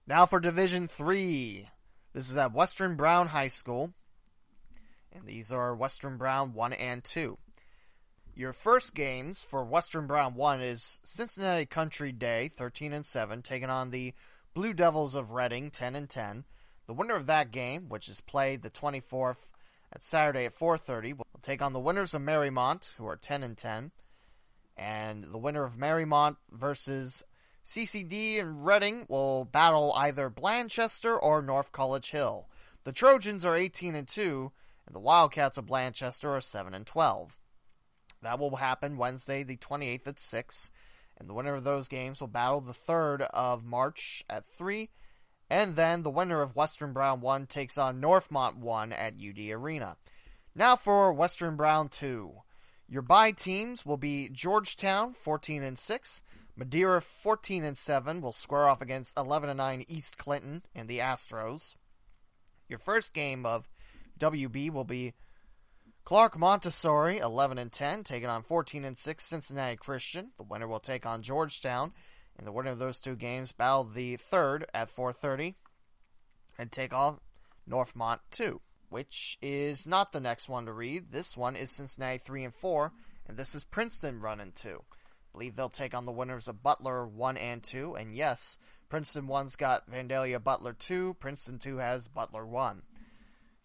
[0.06, 1.68] Now for Division 3.
[2.14, 3.92] This is at Western Brown High School.
[5.12, 7.38] And these are Western Brown 1 and 2.
[8.34, 13.70] Your first games for Western Brown 1 is Cincinnati Country Day 13 and 7 taking
[13.70, 14.12] on the
[14.52, 16.44] Blue Devils of Reading 10 and 10.
[16.86, 19.48] The winner of that game, which is played the 24th
[19.92, 23.56] at Saturday at 4:30, will take on the winners of Mariemont who are 10 and
[23.56, 23.92] 10
[24.76, 27.24] and the winner of Mariemont versus
[27.64, 32.48] CCD and Reading will battle either Blanchester or North College Hill.
[32.84, 34.52] The Trojans are 18 and 2,
[34.86, 37.36] and the Wildcats of Blanchester are 7 and 12.
[38.22, 40.70] That will happen Wednesday, the 28th at 6,
[41.18, 44.90] and the winner of those games will battle the 3rd of March at 3,
[45.48, 49.96] and then the winner of Western Brown 1 takes on Northmont 1 at UD Arena.
[50.54, 52.32] Now for Western Brown 2.
[52.88, 56.22] Your bye teams will be Georgetown 14 and 6,
[56.56, 61.00] Madeira 14 and 7 will square off against 11 and 9 East Clinton and the
[61.00, 61.74] Astros.
[62.66, 63.68] Your first game of
[64.18, 65.14] WB will be
[66.04, 70.30] Clark Montessori 11 and 10 taking on 14 and 6 Cincinnati Christian.
[70.36, 71.92] The winner will take on Georgetown,
[72.36, 75.54] and the winner of those two games battle the third at 4:30
[76.58, 77.20] and take on
[77.68, 81.10] Northmont 2 which is not the next one to read.
[81.10, 82.92] This one is Cincinnati 3 and 4,
[83.26, 84.82] and this is Princeton running 2.
[84.88, 84.94] I
[85.32, 89.56] believe they'll take on the winners of Butler 1 and 2, and yes, Princeton 1's
[89.56, 92.82] got Vandalia Butler 2, Princeton 2 has Butler 1.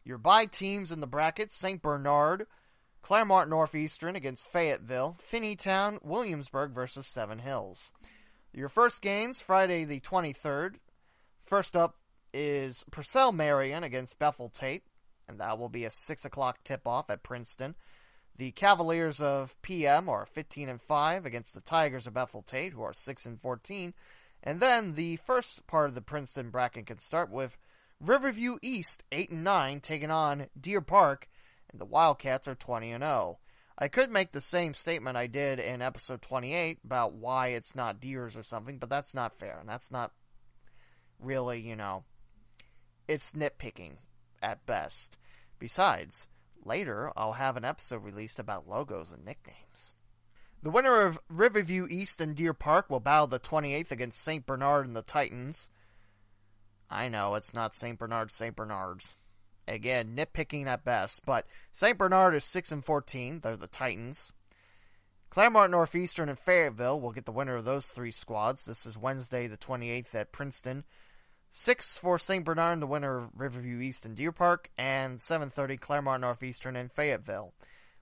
[0.03, 1.81] Your bye teams in the bracket St.
[1.81, 2.47] Bernard,
[3.01, 7.91] Clermont Northeastern against Fayetteville, Finneytown, Williamsburg versus Seven Hills.
[8.53, 10.75] Your first games Friday the 23rd.
[11.45, 11.97] First up
[12.33, 14.83] is Purcell Marian against Bethel Tate
[15.31, 17.75] and that will be a 6 o'clock tip off at Princeton.
[18.37, 22.81] The Cavaliers of PM are 15 and 5 against the Tigers of Bethel Tate, who
[22.81, 23.93] are 6 and 14.
[24.43, 27.57] And then the first part of the Princeton bracket can start with
[28.01, 31.29] Riverview East 8 and 9 taking on Deer Park,
[31.71, 33.37] and the Wildcats are 20 and 0.
[33.77, 37.99] I could make the same statement I did in episode 28 about why it's not
[37.99, 40.13] Deers or something, but that's not fair, and that's not
[41.19, 42.03] really, you know,
[43.07, 43.97] it's nitpicking
[44.41, 45.17] at best.
[45.59, 46.27] Besides,
[46.63, 49.93] later I'll have an episode released about logos and nicknames.
[50.63, 54.45] The winner of Riverview East and Deer Park will battle the 28th against St.
[54.45, 55.69] Bernard and the Titans.
[56.91, 57.97] I know, it's not St.
[57.97, 58.55] Bernard, St.
[58.55, 59.15] Bernard's.
[59.67, 61.97] Again, nitpicking at best, but St.
[61.97, 63.39] Bernard is 6 and 14.
[63.39, 64.33] They're the Titans.
[65.29, 68.65] Clermont Northeastern and Fayetteville will get the winner of those three squads.
[68.65, 70.83] This is Wednesday the 28th at Princeton.
[71.49, 72.43] Six for St.
[72.43, 77.53] Bernard, the winner of Riverview East and Deer Park, and 7:30 Clermont Northeastern and Fayetteville.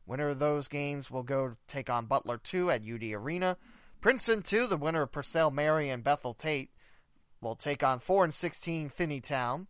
[0.07, 3.57] Winner of those games will go take on Butler 2 at UD Arena.
[4.01, 6.71] Princeton 2, the winner of Purcell Mary and Bethel Tate,
[7.41, 9.67] will take on 4 and 16 Finneytown.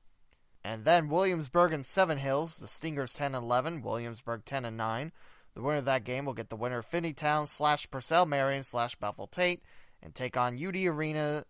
[0.63, 5.11] And then Williamsburg and Seven Hills, the Stingers 10 and 11, Williamsburg 10 and 9.
[5.55, 8.95] The winner of that game will get the winner of Finneytown slash Purcell Marian slash
[8.95, 9.61] Bethel Tate
[10.01, 11.45] and take on UD Arena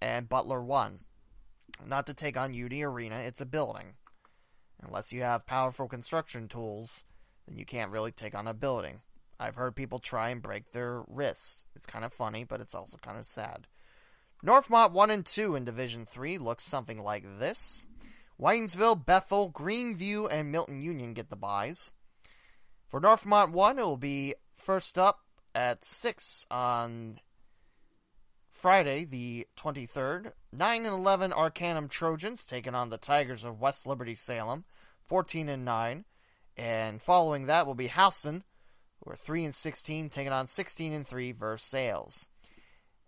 [0.00, 1.00] and Butler 1
[1.86, 3.16] not to take on UD Arena.
[3.16, 3.94] It's a building.
[4.82, 7.04] Unless you have powerful construction tools,
[7.46, 9.00] then you can't really take on a building.
[9.40, 11.64] I've heard people try and break their wrists.
[11.74, 13.66] It's kind of funny, but it's also kind of sad.
[14.44, 17.86] Northmont 1 and 2 in Division 3 looks something like this.
[18.40, 21.90] Waynesville, Bethel, Greenview, and Milton Union get the buys.
[22.88, 25.20] For Northmont 1, it will be first up
[25.54, 27.18] at 6 on
[28.52, 34.14] Friday, the 23rd, 9 and 11 Arcanum Trojans taking on the Tigers of West Liberty
[34.14, 34.64] Salem,
[35.06, 36.04] 14 and 9.
[36.56, 38.44] And following that will be Houston,
[39.02, 42.28] who are 3 and 16, taking on 16 and 3 Versailles.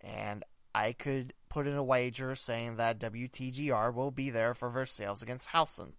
[0.01, 5.21] And I could put in a wager saying that WTGR will be there for Versailles
[5.21, 5.93] against Houston.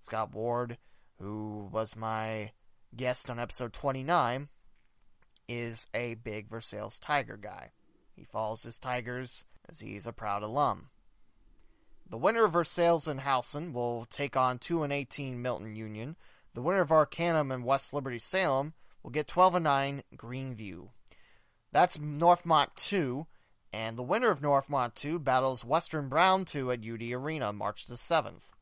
[0.00, 0.78] Scott Ward,
[1.20, 2.50] who was my
[2.96, 4.48] guest on episode 29,
[5.48, 7.70] is a big Versailles Tiger guy.
[8.14, 10.88] He follows his Tigers as he's a proud alum.
[12.08, 16.16] The winner of Versailles and Houston will take on 2 and 18 Milton Union.
[16.54, 20.88] The winner of Arcanum and West Liberty Salem will get 12 and 9 Greenview.
[21.72, 23.26] That's Northmont 2,
[23.72, 27.94] and the winner of Northmont 2 battles Western Brown 2 at UD Arena March the
[27.94, 28.52] 7th.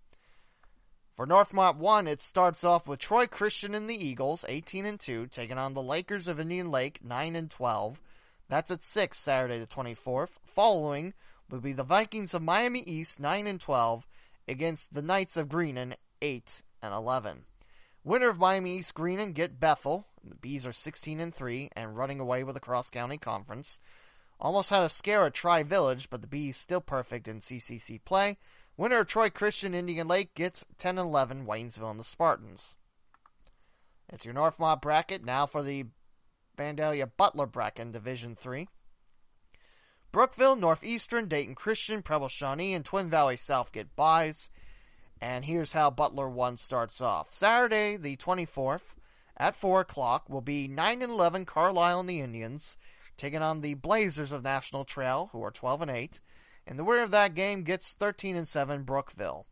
[1.17, 5.27] For Northmont 1, it starts off with Troy Christian and the Eagles, 18 and 2,
[5.27, 8.01] taking on the Lakers of Indian Lake, 9 and 12.
[8.49, 10.31] That's at 6 Saturday the 24th.
[10.47, 11.13] Following
[11.51, 14.07] will be the Vikings of Miami East 9 and 12
[14.49, 17.45] against the Knights of Greenon 8 and 11.
[18.03, 20.07] Winner of Miami East Greenon get Bethel.
[20.25, 23.79] The Bees are 16 and 3 and running away with the Cross County Conference.
[24.41, 28.39] Almost had a scare at Tri Village, but the Bees still perfect in CCC play.
[28.77, 32.77] Winner of Troy Christian Indian Lake gets 10 and 11 Waynesville and the Spartans.
[34.11, 35.87] It's your Northmont bracket now for the
[36.57, 38.69] Vandalia Butler bracket in Division 3.
[40.11, 44.51] Brookville, Northeastern, Dayton Christian, Preble Shawnee, and Twin Valley South get buys.
[45.21, 47.33] And here's how Butler 1 starts off.
[47.33, 48.95] Saturday, the 24th,
[49.37, 52.77] at 4 o'clock, will be 9 and 11 Carlisle and the Indians,
[53.21, 56.21] taking on the Blazers of National Trail, who are 12 and 8.
[56.67, 59.47] And the winner of that game gets 13 and 7 Brookville.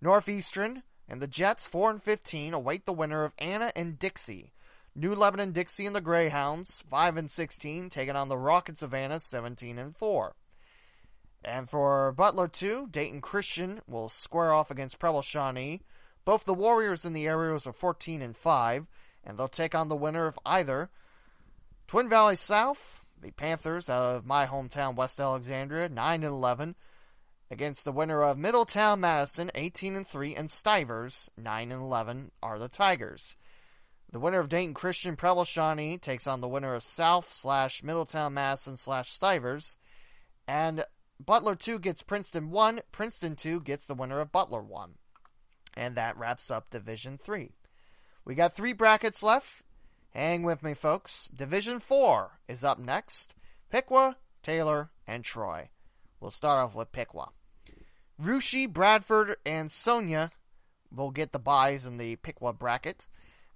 [0.00, 4.52] Northeastern and the Jets, 4 and 15, await the winner of Anna and Dixie.
[4.92, 9.20] New Lebanon Dixie and the Greyhounds, 5 and 16, taking on the Rockets of Anna,
[9.20, 10.34] 17 and 4.
[11.44, 15.82] And for Butler 2, Dayton Christian will square off against Preble Shawnee.
[16.24, 18.86] Both the Warriors and the Aerials are 14 and 5,
[19.22, 20.90] and they'll take on the winner of either.
[21.86, 26.74] Twin Valley South, the Panthers out of my hometown, West Alexandria, 9 and 11,
[27.50, 32.58] against the winner of Middletown Madison, 18 and 3, and Stivers, 9 and 11, are
[32.58, 33.36] the Tigers.
[34.10, 38.76] The winner of Dayton Christian Preble takes on the winner of South slash Middletown Madison
[38.76, 39.76] slash Stivers,
[40.48, 40.84] and
[41.24, 42.80] Butler 2 gets Princeton 1.
[42.92, 44.94] Princeton 2 gets the winner of Butler 1.
[45.76, 47.52] And that wraps up Division 3.
[48.24, 49.62] We got three brackets left.
[50.16, 51.28] Hang with me, folks.
[51.28, 53.34] Division 4 is up next.
[53.70, 55.68] Piqua, Taylor, and Troy.
[56.20, 57.32] We'll start off with Piqua.
[58.18, 60.30] Russia, Bradford, and Ansonia
[60.90, 63.06] will get the buys in the Piqua bracket.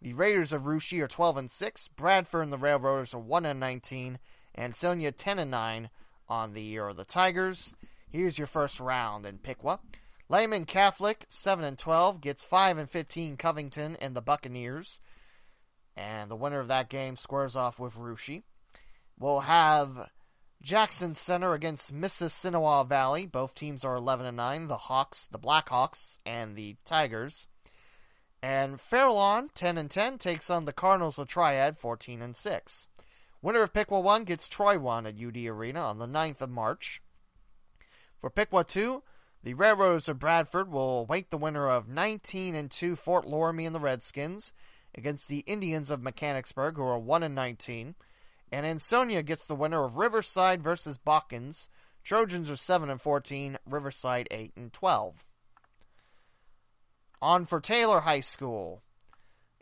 [0.02, 1.88] The Raiders of Russia are 12 and 6.
[1.88, 4.18] Bradford and the Railroaders are 1 and 19,
[4.54, 5.88] and Ansonia 10 and 9
[6.28, 7.72] on the year of the Tigers.
[8.10, 9.80] Here's your first round in Piqua.
[10.28, 15.00] Lehman Catholic, 7 and 12, gets 5 and 15 Covington and the Buccaneers.
[15.96, 18.42] And the winner of that game squares off with Russia.
[19.18, 20.10] We'll have
[20.62, 23.26] Jackson Center against Mississinewa Valley.
[23.26, 27.46] Both teams are 11 and 9, the Hawks, the Blackhawks, and the Tigers.
[28.42, 32.88] And Fairlawn, 10 and 10, takes on the Cardinals of Triad, 14 and 6.
[33.42, 37.02] Winner of Piqua 1 gets Troy 1 at UD Arena on the 9th of March.
[38.20, 39.02] For Piqua 2,
[39.42, 43.74] the Railroads of Bradford will await the winner of 19 and 2 Fort Loramie and
[43.74, 44.52] the Redskins
[44.94, 47.94] against the Indians of Mechanicsburg, who are 1 and 19.
[48.52, 51.68] And Ansonia gets the winner of Riverside versus Botkins.
[52.02, 55.24] Trojans are 7 and 14, Riverside 8 and 12.
[57.22, 58.82] On for Taylor High School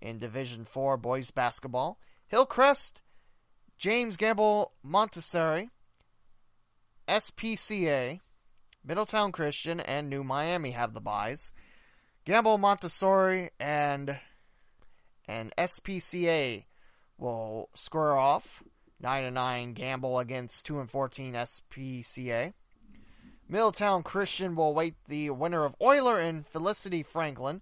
[0.01, 1.99] in Division 4 boys basketball.
[2.29, 3.01] Hillcrest
[3.79, 5.71] James Gamble Montessori,
[7.09, 8.21] SPCA,
[8.85, 11.53] Middletown Christian, and New Miami have the buys.
[12.25, 14.19] Gamble Montessori and
[15.29, 16.65] and SPCA
[17.19, 18.63] will square off.
[19.01, 22.53] 9 and 9 Gamble against 2 and 14 SPCA.
[23.49, 27.61] Middletown Christian will await the winner of Euler and Felicity Franklin.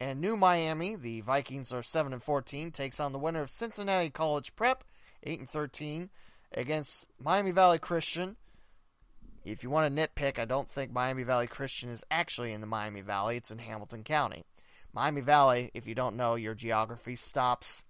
[0.00, 4.10] And New Miami, the Vikings are 7 and 14, takes on the winner of Cincinnati
[4.10, 4.84] College Prep
[5.24, 6.10] 8 and 13
[6.52, 8.36] against Miami Valley Christian.
[9.44, 12.66] If you want to nitpick, I don't think Miami Valley Christian is actually in the
[12.66, 13.36] Miami Valley.
[13.36, 14.44] It's in Hamilton County.
[14.98, 17.84] Miami Valley, if you don't know your geography, stops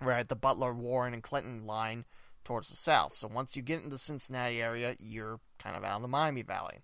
[0.00, 2.04] right at the Butler, Warren, and Clinton line
[2.44, 3.12] towards the south.
[3.12, 6.42] So once you get into the Cincinnati area, you're kind of out of the Miami
[6.42, 6.78] Valley.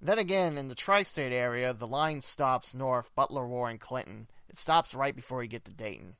[0.00, 4.28] Then again, in the tri state area, the line stops north, Butler, Warren, Clinton.
[4.48, 6.14] It stops right before you get to Dayton.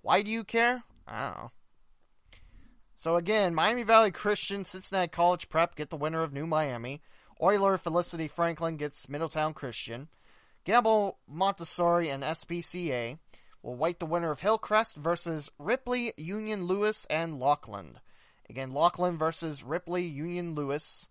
[0.00, 0.84] Why do you care?
[1.08, 1.50] I don't know.
[2.94, 7.02] So again, Miami Valley Christian, Cincinnati College Prep get the winner of New Miami.
[7.42, 10.06] Euler Felicity Franklin gets Middletown Christian.
[10.64, 13.18] Gamble Montessori and SPCA
[13.62, 18.00] will wait the winner of Hillcrest versus Ripley, Union Lewis, and Laughlin.
[18.48, 21.08] Again, Laughlin versus Ripley, Union Lewis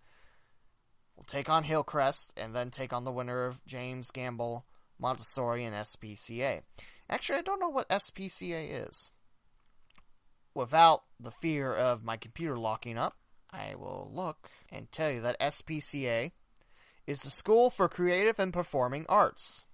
[1.16, 4.66] will take on Hillcrest and then take on the winner of James Gamble
[5.00, 6.62] Montessori and SPCA.
[7.10, 9.12] Actually, I don't know what SPCA is
[10.54, 13.18] without the fear of my computer locking up,
[13.52, 16.32] I will look and tell you that SPCA
[17.06, 19.66] is the School for Creative and Performing Arts.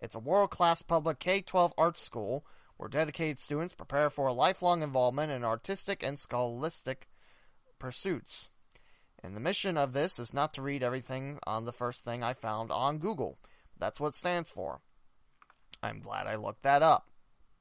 [0.00, 2.46] It's a world class public K 12 arts school
[2.76, 7.08] where dedicated students prepare for a lifelong involvement in artistic and scholastic
[7.78, 8.48] pursuits.
[9.22, 12.34] And the mission of this is not to read everything on the first thing I
[12.34, 13.38] found on Google.
[13.76, 14.80] That's what it stands for.
[15.82, 17.08] I'm glad I looked that up.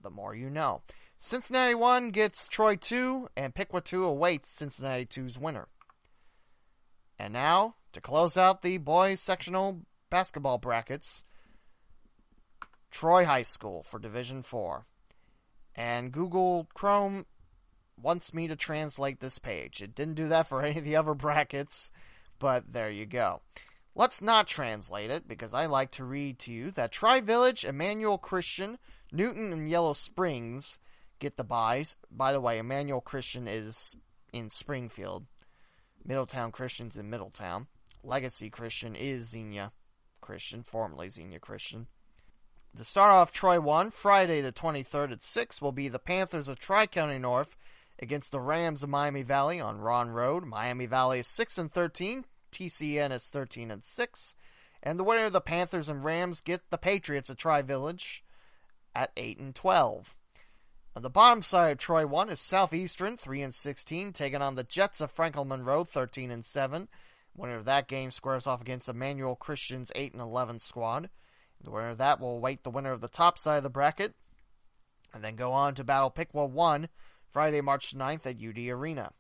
[0.02, 0.82] The more you know.
[1.18, 5.68] Cincinnati 1 gets Troy 2, and Piqua 2 awaits Cincinnati 2's winner.
[7.18, 9.82] And now, to close out the boys sectional
[10.12, 11.24] basketball brackets,
[12.92, 14.86] Troy High School for Division 4.
[15.76, 17.26] And Google Chrome
[18.00, 19.82] wants me to translate this page.
[19.82, 21.92] It didn't do that for any of the other brackets,
[22.38, 23.42] but there you go.
[23.96, 28.20] Let's not translate it because I like to read to you that Tri Village, Emmanuel
[28.20, 28.78] Christian,
[29.12, 30.78] Newton, and Yellow Springs
[31.18, 31.98] get the buys.
[32.12, 33.96] By the way, Emmanuel Christian is
[34.32, 35.26] in Springfield.
[36.06, 37.66] Middletown Christian's in Middletown.
[38.04, 39.72] Legacy Christian is Xenia
[40.22, 41.88] Christian, formerly Xenia Christian.
[42.76, 46.60] To start off Troy 1, Friday the 23rd at 6 will be the Panthers of
[46.60, 47.58] Tri County North
[48.00, 50.46] against the Rams of Miami Valley on Rahn Road.
[50.46, 54.36] Miami Valley is 6 and 13, TCN is 13 and 6,
[54.84, 58.24] and the winner of the Panthers and Rams get the Patriots of Tri Village
[58.94, 60.16] at 8 and 12.
[60.96, 64.64] On the bottom side of Troy 1 is Southeastern 3 and 16 taking on the
[64.64, 66.88] Jets of Franklin Monroe 13 and 7.
[67.38, 71.10] Winner of that game squares off against Emmanuel Christian's 8 and 11 squad.
[71.64, 74.14] The winner of that will await the winner of the top side of the bracket
[75.14, 76.90] and then go on to battle Piqua 1
[77.30, 79.12] Friday, March 9th at UD Arena.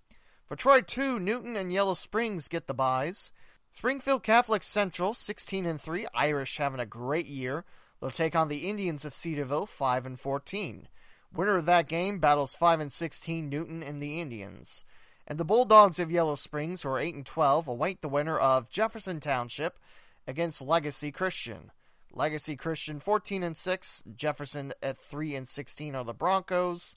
[0.45, 3.31] For Troy 2, Newton and Yellow Springs get the buys.
[3.71, 7.65] Springfield Catholic Central 16 and 3, Irish having a great year.
[7.99, 10.87] They'll take on the Indians of Cedarville 5 and 14.
[11.33, 14.83] Winner of that game battles 5 and 16 Newton and the Indians.
[15.29, 18.69] And the Bulldogs of Yellow Springs, who are 8 and 12, await the winner of
[18.69, 19.77] Jefferson Township
[20.25, 21.71] against Legacy Christian.
[22.13, 26.95] Legacy Christian 14 and 6, Jefferson at 3 and 16 are the Broncos.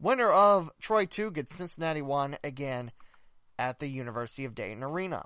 [0.00, 2.92] Winner of Troy 2 gets Cincinnati 1 again
[3.58, 5.24] at the University of Dayton Arena.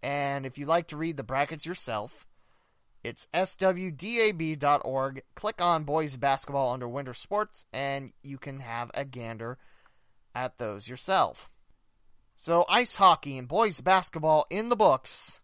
[0.00, 2.24] And if you'd like to read the brackets yourself,
[3.02, 5.22] it's swdab.org.
[5.34, 9.58] Click on boys basketball under winter sports, and you can have a gander
[10.34, 11.50] at those yourself.
[12.44, 15.40] So, ice hockey and boys basketball in the books.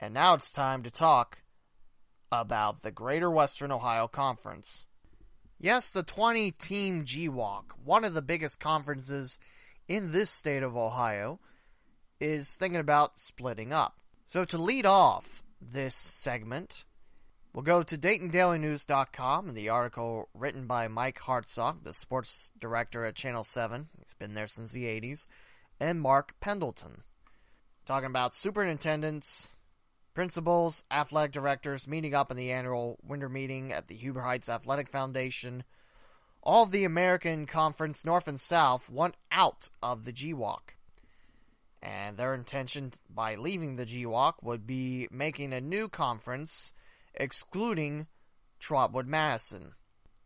[0.00, 1.42] And now it's time to talk
[2.32, 4.86] about the Greater Western Ohio Conference.
[5.60, 9.38] Yes, the 20 team GWOC, one of the biggest conferences
[9.86, 11.38] in this state of Ohio,
[12.18, 13.94] is thinking about splitting up.
[14.26, 16.82] So, to lead off this segment,
[17.52, 23.16] We'll go to DaytonDailyNews.com and the article written by Mike Hartsock, the sports director at
[23.16, 23.88] Channel 7.
[23.98, 25.26] He's been there since the 80s.
[25.80, 27.04] And Marc Pendleton.
[27.86, 29.50] Talking about superintendents,
[30.12, 34.90] principals, athletic directors meeting up in the annual winter meeting at the Huber Heights Athletic
[34.90, 35.64] Foundation.
[36.42, 40.60] All the American Conference North and South want out of the GWOC.
[41.82, 46.74] And their intention by leaving the GWOC would be making a new conference
[47.14, 48.06] excluding
[48.58, 49.72] Trotwood Madison.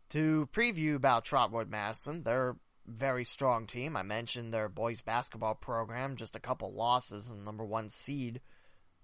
[0.09, 2.57] To preview about Trotwood Madison, they're
[2.87, 3.95] very strong team.
[3.95, 8.41] I mentioned their boys basketball program, just a couple losses and number one seed.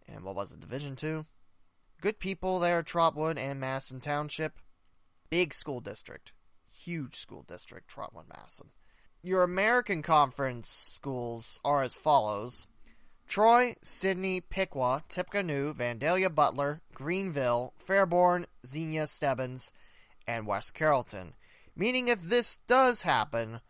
[0.07, 1.25] And what was it, Division Two?
[2.01, 4.53] Good people there, Trotwood and Madison Township.
[5.29, 6.33] Big school district.
[6.69, 8.69] Huge school district, Trotwood Madison.
[9.23, 12.67] Your American Conference schools are as follows
[13.27, 19.71] Troy, Sidney, Piqua, Tippecanoe, Vandalia Butler, Greenville, Fairborn, Xenia Stebbins,
[20.27, 21.33] and West Carrollton.
[21.75, 23.61] Meaning if this does happen,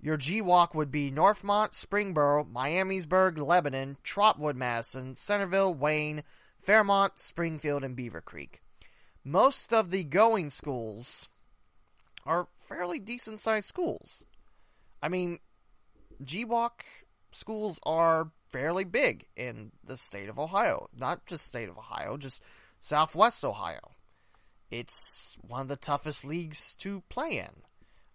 [0.00, 6.22] your GWOC would be Northmont, Springboro, Miamisburg, Lebanon, Trotwood, Madison, Centerville, Wayne,
[6.62, 8.60] Fairmont, Springfield, and Beavercreek.
[9.24, 11.28] Most of the going schools
[12.24, 14.24] are fairly decent sized schools.
[15.02, 15.38] I mean,
[16.22, 16.70] GWOC
[17.32, 20.88] schools are fairly big in the state of Ohio.
[20.96, 22.42] Not just state of Ohio, just
[22.80, 23.92] southwest Ohio.
[24.70, 27.62] It's one of the toughest leagues to play in.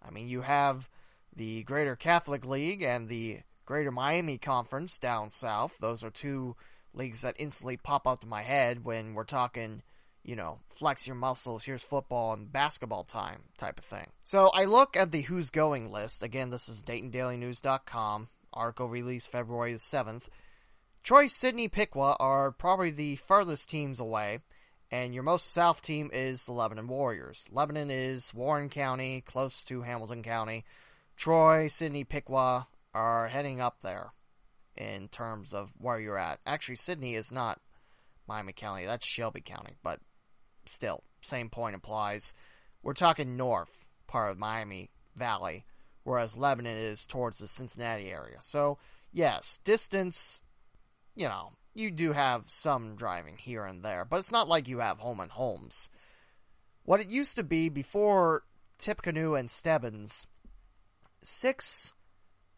[0.02, 0.88] I mean, you have
[1.34, 5.76] the Greater Catholic League and the Greater Miami Conference down south.
[5.80, 6.56] Those are two
[6.94, 9.82] leagues that instantly pop up to my head when we're talking,
[10.22, 14.08] you know, flex your muscles, here's football and basketball time type of thing.
[14.24, 16.22] So I look at the who's going list.
[16.22, 20.24] Again, this is DaytonDailyNews.com article released February the 7th.
[21.02, 24.38] Troy, Sidney, Piqua are probably the furthest teams away,
[24.90, 27.48] and your most south team is the Lebanon Warriors.
[27.50, 30.64] Lebanon is Warren County, close to Hamilton County.
[31.16, 34.12] Troy, Sidney, Piqua are heading up there
[34.76, 36.40] in terms of where you're at.
[36.46, 37.60] Actually, Sidney is not
[38.26, 40.00] Miami County, that's Shelby County, but
[40.66, 42.32] still, same point applies.
[42.82, 45.64] We're talking north part of Miami Valley
[46.04, 48.38] whereas Lebanon is towards the Cincinnati area.
[48.40, 48.78] So,
[49.12, 50.42] yes, distance,
[51.14, 54.78] you know, you do have some driving here and there, but it's not like you
[54.78, 55.88] have home and homes.
[56.84, 58.42] What it used to be before
[58.78, 60.26] Tippecanoe and Stebbins,
[61.22, 61.92] six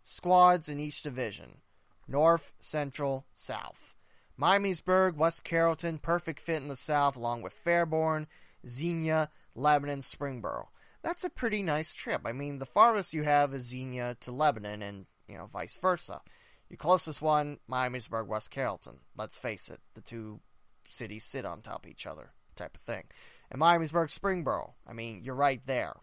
[0.02, 1.58] squads in each division
[2.06, 3.94] North, Central, South.
[4.38, 8.26] Miamisburg, West Carrollton, perfect fit in the South, along with Fairborn,
[8.66, 10.66] Xenia, Lebanon, Springboro.
[11.02, 12.22] That's a pretty nice trip.
[12.24, 16.20] I mean, the farthest you have is Xenia to Lebanon, and you know, vice versa.
[16.68, 18.98] Your closest one, Miamisburg, West Carrollton.
[19.16, 20.40] Let's face it, the two
[20.88, 23.04] cities sit on top of each other, type of thing.
[23.50, 24.72] And Miamisburg, Springboro.
[24.86, 25.94] I mean, you're right there.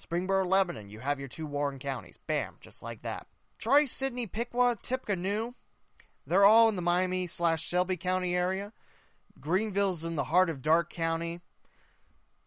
[0.00, 2.18] Springboro, Lebanon, you have your two Warren counties.
[2.26, 3.26] Bam, just like that.
[3.58, 5.54] Troy, Sidney, Piqua, Tippecanoe,
[6.26, 8.72] they're all in the Miami slash Shelby County area.
[9.38, 11.40] Greenville's in the heart of Darke County.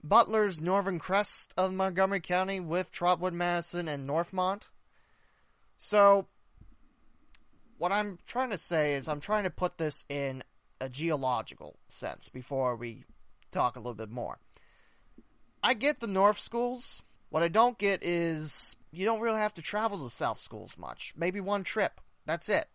[0.03, 4.69] Butler's northern crest of Montgomery County with Trotwood, Madison, and Northmont.
[5.77, 6.27] So,
[7.77, 10.43] what I'm trying to say is I'm trying to put this in
[10.81, 13.05] a geological sense before we
[13.51, 14.39] talk a little bit more.
[15.61, 17.03] I get the North schools.
[17.34, 21.15] What I don't get is you don't really have to travel to South schools much.
[21.17, 21.99] Maybe one trip.
[22.27, 22.67] That's it.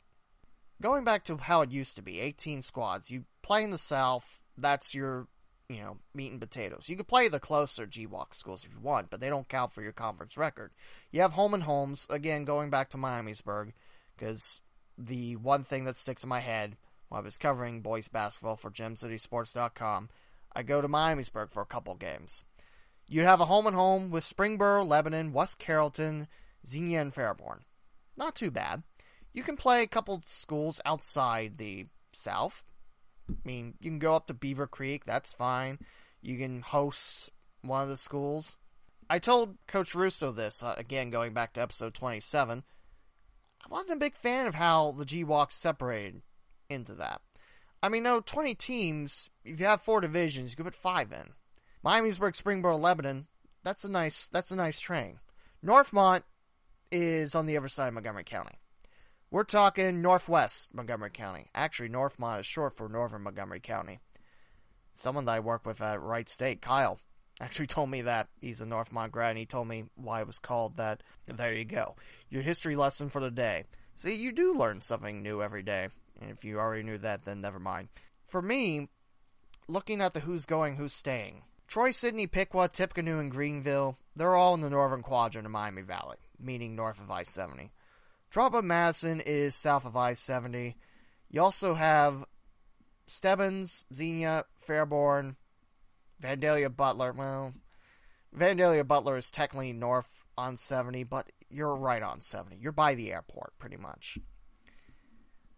[0.82, 3.08] Going back to how it used to be, 18 squads.
[3.08, 4.42] You play in the South.
[4.56, 5.28] That's your,
[5.68, 6.88] you know, meat and potatoes.
[6.88, 9.80] You could play the closer GWOC schools if you want, but they don't count for
[9.80, 10.72] your conference record.
[11.12, 12.08] You have home and homes.
[12.10, 13.74] Again, going back to Miamisburg,
[14.16, 14.60] because
[14.98, 16.76] the one thing that sticks in my head
[17.10, 20.08] while I was covering boys basketball for GemCitySports.com,
[20.52, 22.42] I go to Miamisburg for a couple games.
[23.08, 26.28] You'd have a home and home with Springboro, Lebanon, West Carrollton,
[26.66, 27.60] Xenia, and Fairborn.
[28.16, 28.82] Not too bad.
[29.32, 32.64] You can play a couple schools outside the South.
[33.30, 35.78] I mean, you can go up to Beavercreek, that's fine.
[36.20, 37.30] You can host
[37.62, 38.58] one of the schools.
[39.08, 42.62] I told Coach Russo this, uh, again, going back to episode 27.
[43.64, 46.22] I wasn't a big fan of how the GWOC's separated
[46.68, 47.22] into that.
[47.82, 51.32] I mean, no, 20 teams, if you have four divisions, you could put five in.
[51.84, 53.26] Miamisburg, Springboro, Lebanon,
[53.62, 55.18] that's a nice, that's a nice train.
[55.64, 56.22] Northmont
[56.90, 58.58] is on the other side of Montgomery County.
[59.30, 61.50] We're talking northwest Montgomery County.
[61.54, 64.00] Actually, Northmont is short for Northern Montgomery County.
[64.94, 66.98] Someone that I work with at Wright State, Kyle,
[67.40, 70.38] actually told me that he's a Northmont grad, and he told me why it was
[70.38, 71.02] called that.
[71.26, 71.96] There you go.
[72.30, 73.64] Your history lesson for the day.
[73.94, 75.88] See, you do learn something new every day.
[76.20, 77.88] And if you already knew that, then never mind.
[78.26, 78.88] For me,
[79.68, 81.42] looking at the who's going, who's staying.
[81.68, 86.16] Troy, Sidney, Piqua, Tippecanoe, and Greenville, they're all in the northern quadrant of Miami Valley,
[86.40, 87.70] meaning north of I-70.
[88.30, 90.74] Trotwood Madison is south of I-70.
[91.30, 92.24] You also have
[93.06, 95.36] Stebbins, Xenia, Fairborn,
[96.22, 97.12] Vandalia Butler.
[97.12, 97.52] Well,
[98.36, 102.56] Vandalia Butler is technically north on 70, but you're right on 70.
[102.56, 104.18] You're by the airport, pretty much.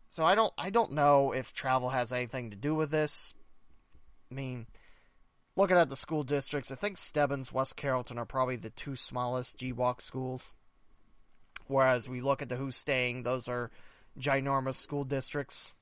[0.09, 3.33] So I don't I don't know if travel has anything to do with this.
[4.31, 4.67] I mean,
[5.61, 9.59] looking at the school districts, I think Stebbins, West Carrollton are probably the two smallest
[9.59, 10.53] GWOC schools.
[11.67, 13.71] Whereas we look at the who's staying, those are
[14.19, 15.75] ginormous school districts.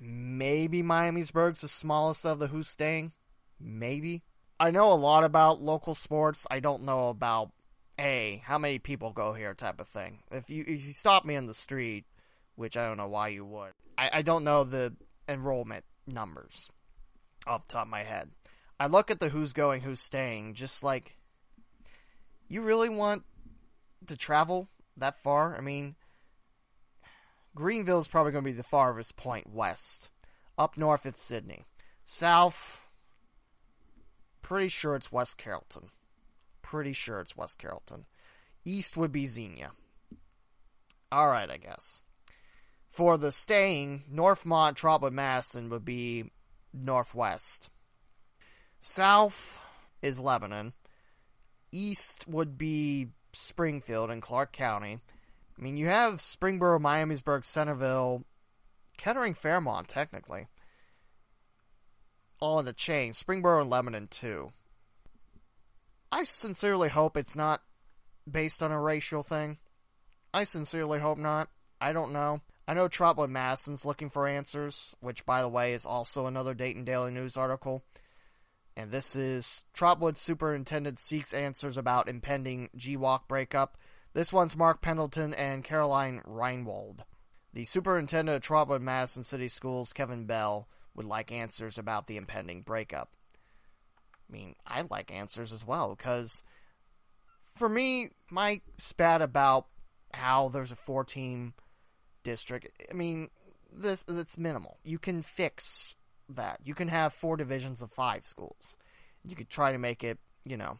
[0.00, 3.12] Maybe Miamisburg's the smallest of the who's staying.
[3.60, 4.22] Maybe.
[4.58, 6.46] I know a lot about local sports.
[6.50, 7.50] I don't know about
[7.98, 10.20] hey, how many people go here type of thing.
[10.30, 12.06] If you if you stop me in the street,
[12.54, 14.94] which I don't know why you would, I, I don't know the
[15.28, 16.70] enrollment numbers
[17.46, 18.30] off the top of my head.
[18.78, 21.16] I look at the who's going, who's staying, just like
[22.48, 23.24] you really want
[24.06, 25.56] to travel that far?
[25.56, 25.96] I mean,
[27.54, 30.10] Greenville is probably going to be the farthest point west.
[30.58, 31.64] Up north, it's Sidney.
[32.04, 32.82] South,
[34.42, 35.90] pretty sure it's West Carrollton.
[36.62, 38.04] Pretty sure it's West Carrollton.
[38.64, 39.72] East would be Xenia.
[41.12, 42.02] Alright, I guess.
[42.90, 46.30] For the staying, Northmont, Trotwood, Madison would be
[46.72, 47.70] northwest.
[48.80, 49.58] South
[50.02, 50.72] is Lebanon.
[51.72, 55.00] East would be Springfield and Clark County.
[55.58, 58.24] I mean, you have Springboro, Miamisburg, Centerville,
[58.96, 60.48] Kettering, Fairmont, technically.
[62.40, 63.12] All in a chain.
[63.12, 64.52] Springboro and Lebanon, too.
[66.12, 67.62] I sincerely hope it's not
[68.30, 69.58] based on a racial thing.
[70.32, 71.48] I sincerely hope not.
[71.80, 72.40] I don't know.
[72.68, 76.84] I know Trotwood Madison's looking for answers, which, by the way, is also another Dayton
[76.84, 77.84] Daily News article.
[78.76, 83.78] And this is Trotwood Superintendent seeks answers about impending GWOC breakup.
[84.12, 87.00] This one's Marc Pendleton and Caroline Reinwald.
[87.54, 92.60] The superintendent of Trotwood Madison City Schools, Kevin Bell, would like answers about the impending
[92.60, 93.12] breakup.
[94.28, 96.42] I mean, I'd like answers as well, because
[97.54, 99.68] for me, my spat about
[100.12, 101.54] how there's a four team
[102.22, 103.30] district, I mean,
[103.72, 104.78] this it's minimal.
[104.84, 105.96] You can fix
[106.28, 106.60] that.
[106.64, 108.76] You can have four divisions of five schools.
[109.24, 110.78] You could try to make it, you know,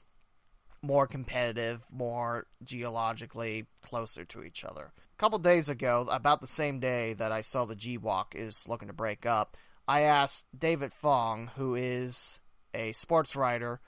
[0.82, 4.92] more competitive, more geologically closer to each other.
[4.96, 8.88] A couple days ago, about the same day that I saw the GWOC is looking
[8.88, 9.56] to break up,
[9.88, 12.40] I asked David Fong, who is
[12.74, 13.80] a sports writer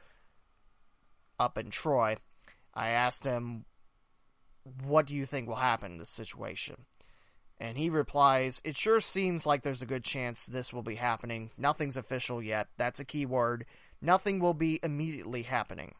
[1.39, 2.17] up in Troy,
[2.75, 3.65] I asked him,
[4.85, 6.87] What do you think will happen in this situation?
[7.61, 11.51] And he replies, It sure seems like there's a good chance this will be happening.
[11.59, 12.69] Nothing's official yet.
[12.77, 13.67] That's a key word.
[14.01, 15.95] Nothing will be immediately happening.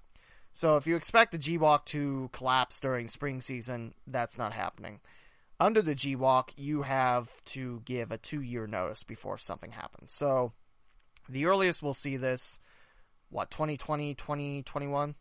[0.53, 5.01] So if you expect the GWOC to collapse during spring season, that's not happening.
[5.61, 10.13] Under the GWOC, you have to give a two year notice before something happens.
[10.13, 10.53] So
[11.29, 12.61] the earliest we'll see this,
[13.31, 15.17] what, 2020, 2021?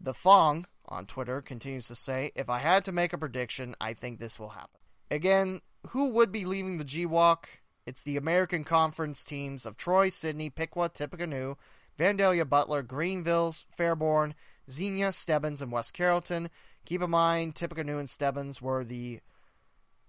[0.00, 3.94] The Fong on Twitter continues to say, If I had to make a prediction, I
[3.94, 4.80] think this will happen.
[5.10, 7.44] Again, who would be leaving the GWOC?
[7.86, 11.56] It's the American Conference teams of Troy, Sidney, Piqua, Tippecanoe,
[11.98, 14.32] Vandalia, Butler, Greenville, Fairborn,
[14.70, 16.48] Xenia, Stebbins, and West Carrollton.
[16.86, 19.20] Keep in mind, Tippecanoe and Stebbins were the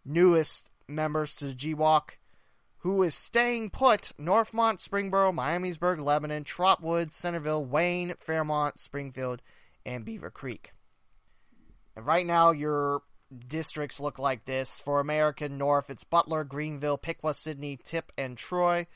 [0.05, 2.11] newest members to the GWOC,
[2.79, 4.11] Who is staying put?
[4.19, 9.41] Northmont, Springboro, Miamisburg, Lebanon, Trotwood, Centerville, Wayne, Fairmont, Springfield,
[9.85, 10.67] and Beavercreek.
[11.95, 13.01] And right now, your
[13.47, 14.79] districts look like this.
[14.79, 18.87] For American North, it's Butler, Greenville, Piqua, Sidney, Tip, and Troy.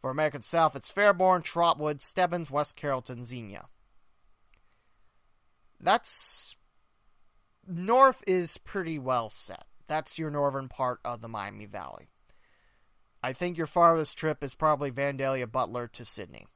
[0.00, 3.66] For American South, it's Fairborn, Trotwood, Stebbins, West Carrollton, Xenia.
[5.80, 6.56] That's.
[7.66, 9.64] North is pretty well set.
[9.88, 12.08] That's your northern part of the Miami Valley.
[13.22, 16.46] I think your farthest trip is probably Vandalia Butler to Sidney.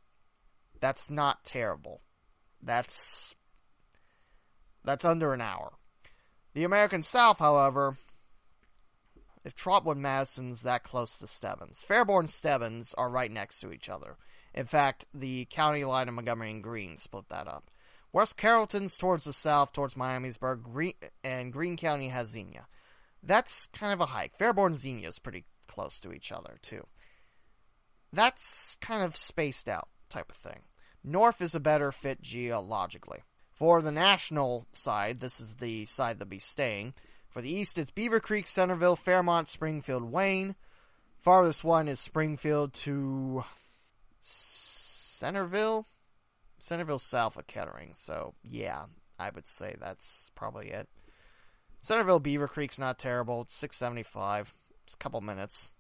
[0.78, 2.00] That's not terrible.
[2.62, 3.34] That's
[4.84, 5.72] that's under an hour.
[6.60, 7.96] The American South, however,
[9.46, 14.18] if Trotwood Madison's that close to Stebbins, Fairborn Stebbins are right next to each other.
[14.52, 17.70] In fact, the county line of Montgomery and Greene split that up.
[18.12, 20.92] West Carrollton's towards the south, towards Miamisburg, Green,
[21.24, 22.66] and Greene County has Xenia.
[23.22, 24.36] That's kind of a hike.
[24.38, 26.86] Fairborn Xenia is pretty close to each other, too.
[28.12, 30.64] That's kind of spaced out type of thing.
[31.02, 33.20] North is a better fit geologically.
[33.60, 36.94] For the national side, this is the side that'll be staying.
[37.28, 40.56] For the east, it's Beavercreek, Centerville, Fairmont, Springfield, Wayne.
[41.20, 43.44] Farthest one is Springfield to
[44.22, 45.84] Centerville.
[46.58, 48.84] Centerville south of Kettering, so yeah,
[49.18, 50.88] I would say that's probably it.
[51.82, 53.42] Centerville Beavercreek's not terrible.
[53.42, 54.54] It's 675.
[54.84, 55.70] It's a couple minutes.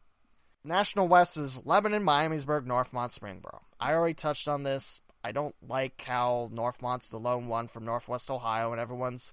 [0.62, 3.60] National West is Lebanon, Miamisburg, Northmont, Springboro.
[3.80, 5.00] I already touched on this.
[5.22, 9.32] I don't like how Northmont's the lone one from Northwest Ohio and everyone's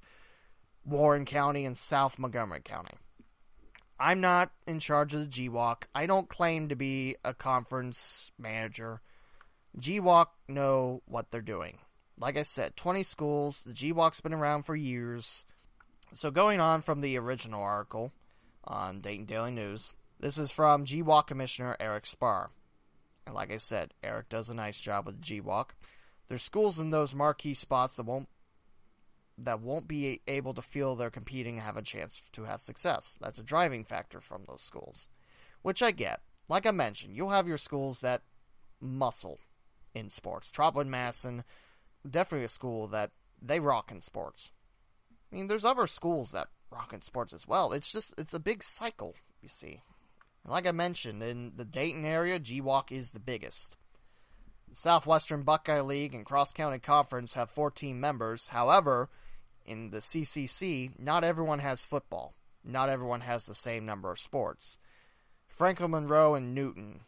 [0.85, 2.95] Warren County and South Montgomery County.
[3.99, 5.83] I'm not in charge of the GWOC.
[5.95, 9.01] I don't claim to be a conference manager.
[9.79, 11.79] GWOC know what they're doing.
[12.19, 13.63] Like I said, 20 schools.
[13.63, 15.45] The GWOC's been around for years.
[16.13, 18.11] So going on from the original article
[18.63, 22.51] on Dayton Daily News, this is from GWOC Commissioner Eric Spar.
[23.28, 25.71] And like I said, Eric does a nice job with GWOC.
[26.30, 28.30] There's schools in those marquee spots that won't
[29.38, 33.19] that won't be able to feel they're competing and have a chance to have success.
[33.21, 35.09] That's a driving factor from those schools,
[35.61, 36.21] which I get.
[36.49, 38.21] Like I mentioned, you'll have your schools that
[38.80, 39.39] muscle
[39.93, 40.49] in sports.
[40.49, 41.43] Trotwood Madison,
[42.09, 43.11] definitely a school that
[43.41, 44.51] they rock in sports.
[45.32, 47.73] I mean, there's other schools that rock in sports as well.
[47.73, 49.82] It's just it's a big cycle, you see.
[50.47, 53.75] Like I mentioned, in the Dayton area, GWOC is the biggest.
[54.69, 58.47] The Southwestern Buckeye League and Cross County Conference have 14 members.
[58.47, 59.09] However,
[59.65, 62.33] in the CCC, not everyone has football.
[62.63, 64.77] Not everyone has the same number of sports.
[65.47, 67.01] Franklin Monroe and Newton,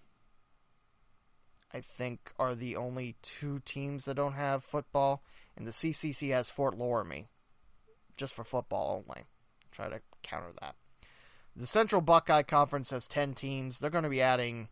[1.73, 5.23] I think, are the only two teams that don't have football.
[5.55, 7.27] And the CCC has Fort Loramie,
[8.17, 9.23] just for football only.
[9.71, 10.75] Try to counter that.
[11.59, 13.79] The Central Buckeye Conference has 10 teams.
[13.79, 14.69] They're going to be adding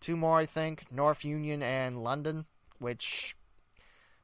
[0.00, 2.46] two more, I think North Union and London,
[2.78, 3.36] which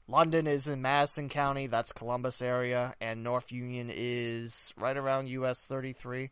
[0.08, 5.66] London is in Madison County, that's Columbus area, and North Union is right around US
[5.66, 6.30] 33,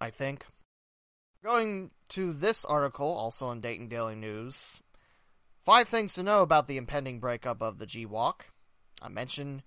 [0.00, 0.46] I think.
[1.42, 4.80] Going to this article, also in Dayton Daily News,
[5.66, 8.36] five things to know about the impending breakup of the GWOC.
[9.02, 9.64] I mentioned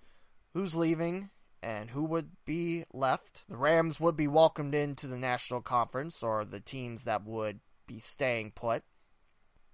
[0.52, 1.30] who's leaving
[1.62, 3.44] and who would be left.
[3.48, 7.98] The Rams would be welcomed into the National Conference, or the teams that would be
[7.98, 8.84] staying put.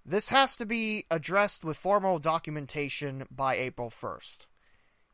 [0.05, 4.45] This has to be addressed with formal documentation by April 1st,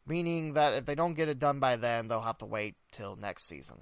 [0.05, 3.15] meaning that if they don't get it done by then, they'll have to wait till
[3.15, 3.81] next season.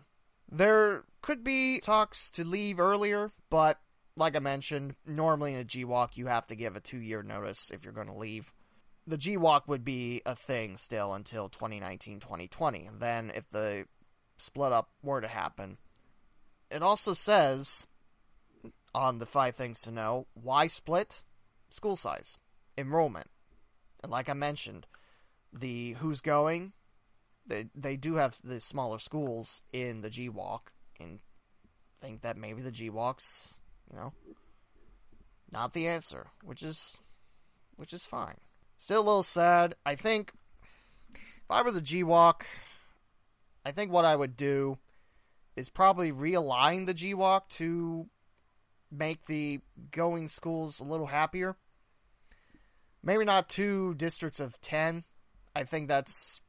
[0.51, 3.79] There could be talks to leave earlier, but
[4.15, 7.71] like I mentioned, normally in a GWOC you have to give a two year notice
[7.71, 8.53] if you're going to leave
[9.07, 12.89] the GWOC would be a thing still until 2019 2020.
[12.99, 13.85] Then, if the
[14.37, 15.77] split up were to happen,
[16.69, 17.87] it also says
[18.93, 21.23] on the five things to know why split
[21.69, 22.37] school size,
[22.77, 23.29] enrollment.
[24.01, 24.87] And like I mentioned,
[25.53, 26.73] the who's going,
[27.45, 30.59] they they do have the smaller schools in the GWOC,
[30.99, 31.19] and
[32.01, 33.59] think that maybe the GWOC's,
[33.91, 34.13] you know,
[35.51, 36.97] not the answer, which is
[37.75, 38.37] which is fine.
[38.79, 39.75] Still a little sad.
[39.85, 40.31] I think
[41.13, 42.41] if I were the GWOC,
[43.65, 44.77] I think what I would do
[45.55, 48.07] is probably realign the GWOC to
[48.89, 49.59] make the
[49.91, 51.57] going schools a little happier.
[53.03, 55.03] Maybe not two districts of 10.
[55.55, 56.39] I think that's.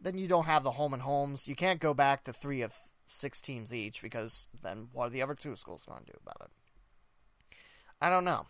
[0.00, 1.46] Then you don't have the home and homes.
[1.46, 2.74] You can't go back to three of
[3.06, 6.48] six teams each because then what are the other two schools going to do about
[6.48, 7.56] it?
[8.00, 8.46] I don't know.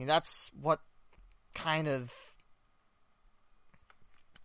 [0.00, 0.80] I mean, that's what
[1.54, 2.10] kind of.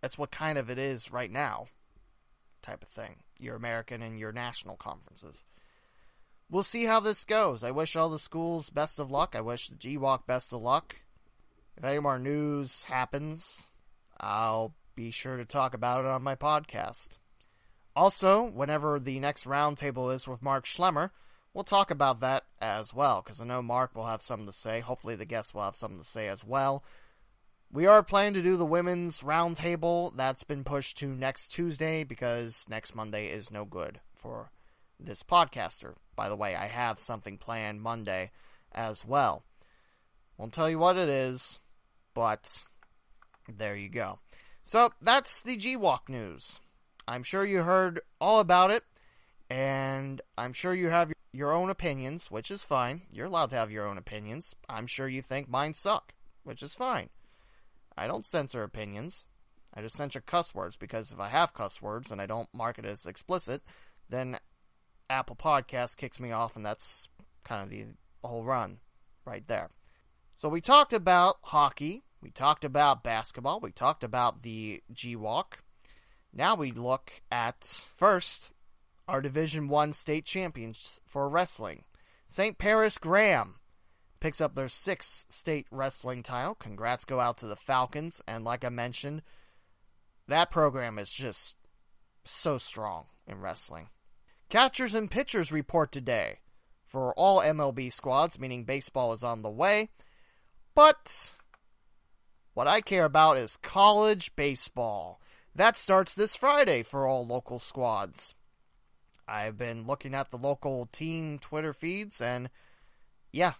[0.02, 1.68] That's what kind of it is right now,
[2.60, 3.16] type of thing.
[3.38, 5.44] Your American and your national conferences
[6.50, 7.64] we'll see how this goes.
[7.64, 9.34] I wish all the schools best of luck.
[9.36, 10.96] I wish the GWOC best of luck.
[11.76, 13.66] If any more news happens,
[14.18, 17.18] I'll be sure to talk about it on my podcast.
[17.94, 21.10] Also, whenever the next roundtable is with Mark Schlemmer,
[21.56, 24.80] we'll talk about that as well, because I know Mark will have something to say.
[24.80, 26.84] Hopefully, the guests will have something to say as well.
[27.72, 30.14] We are planning to do the women's roundtable.
[30.14, 34.50] That's been pushed to next Tuesday because next Monday is no good for
[35.00, 35.94] this podcaster.
[36.14, 38.32] By the way, I have something planned Monday
[38.72, 39.42] as well.
[40.36, 41.58] Won't tell you what it is,
[42.12, 42.64] but
[43.48, 44.18] there you go.
[44.62, 46.60] So that's the GWOC news.
[47.08, 48.84] I'm sure you heard all about it,
[49.48, 53.02] and I'm sure you have your own opinions, which is fine.
[53.12, 54.56] You're allowed to have your own opinions.
[54.68, 56.14] I'm sure you think mine suck,
[56.44, 57.10] which is fine.
[57.96, 59.26] I don't censor opinions.
[59.74, 62.78] I just censor cuss words because if I have cuss words and I don't mark
[62.78, 63.62] it as explicit,
[64.08, 64.38] then
[65.10, 67.08] Apple Podcast kicks me off, and that's
[67.44, 67.84] kind of the
[68.26, 68.78] whole run
[69.26, 69.68] right there.
[70.36, 75.44] So we talked about hockey, we talked about basketball, we talked about the GWOC.
[76.32, 78.50] Now we look at first
[79.08, 81.84] our Division One state champions for wrestling.
[82.28, 82.58] St.
[82.58, 83.56] Paris Graham
[84.20, 86.54] picks up their sixth state wrestling title.
[86.54, 89.22] Congrats go out to the Falcons, and like I mentioned,
[90.26, 91.56] that program is just
[92.24, 93.88] so strong in wrestling.
[94.48, 96.40] Catchers and pitchers report today
[96.86, 99.90] for all MLB squads, meaning baseball is on the way.
[100.74, 101.32] But
[102.54, 105.20] what I care about is college baseball.
[105.54, 108.34] That starts this Friday for all local squads.
[109.28, 112.48] I've been looking at the local team Twitter feeds, and
[113.32, 113.54] yeah,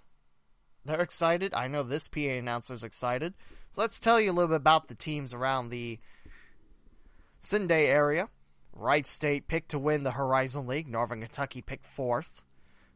[0.85, 1.53] they're excited.
[1.55, 3.35] I know this PA announcer's excited.
[3.73, 5.99] So let's tell you a little bit about the teams around the
[7.41, 8.29] Cin-Day area.
[8.73, 10.89] Wright State picked to win the Horizon League.
[10.89, 12.43] Northern Kentucky picked fourth.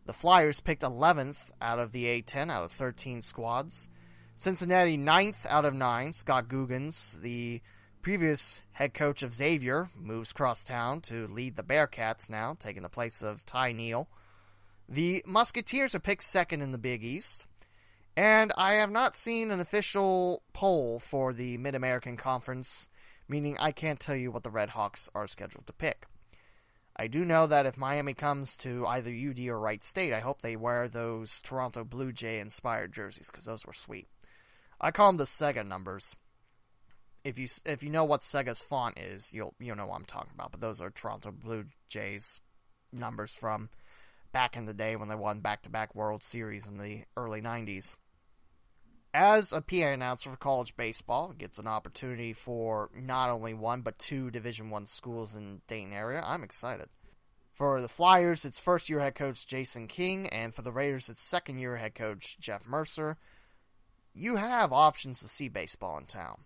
[0.06, 3.88] The Flyers picked 11th out of the A10 out of 13 squads.
[4.34, 6.12] Cincinnati 9th out of 9.
[6.12, 7.60] Scott Googins, the
[8.02, 12.88] previous head coach of Xavier, moves cross town to lead the Bearcats now, taking the
[12.88, 14.08] place of Ty Neal.
[14.88, 17.46] The Musketeers are picked second in the Big East.
[18.16, 22.88] And I have not seen an official poll for the Mid American Conference
[23.30, 26.06] meaning I can't tell you what the Red Hawks are scheduled to pick.
[26.96, 30.42] I do know that if Miami comes to either UD or Wright State, I hope
[30.42, 34.08] they wear those Toronto Blue Jay inspired jerseys because those were sweet.
[34.80, 36.16] I call them the Sega numbers.
[37.24, 40.32] If you if you know what Sega's font is, you'll you'll know what I'm talking
[40.34, 40.52] about.
[40.52, 42.40] But those are Toronto Blue Jays
[42.92, 43.68] numbers from
[44.32, 47.96] back in the day when they won back-to-back World Series in the early 90s
[49.12, 53.98] as a PA announcer for college baseball, gets an opportunity for not only one but
[53.98, 56.22] two Division One schools in Dayton area.
[56.24, 56.88] I'm excited.
[57.52, 61.22] For the Flyers, it's first year head coach Jayson King, and for the Raiders, it's
[61.22, 63.18] second year head coach Jeff Mercer.
[64.14, 66.44] You have options to see baseball in town.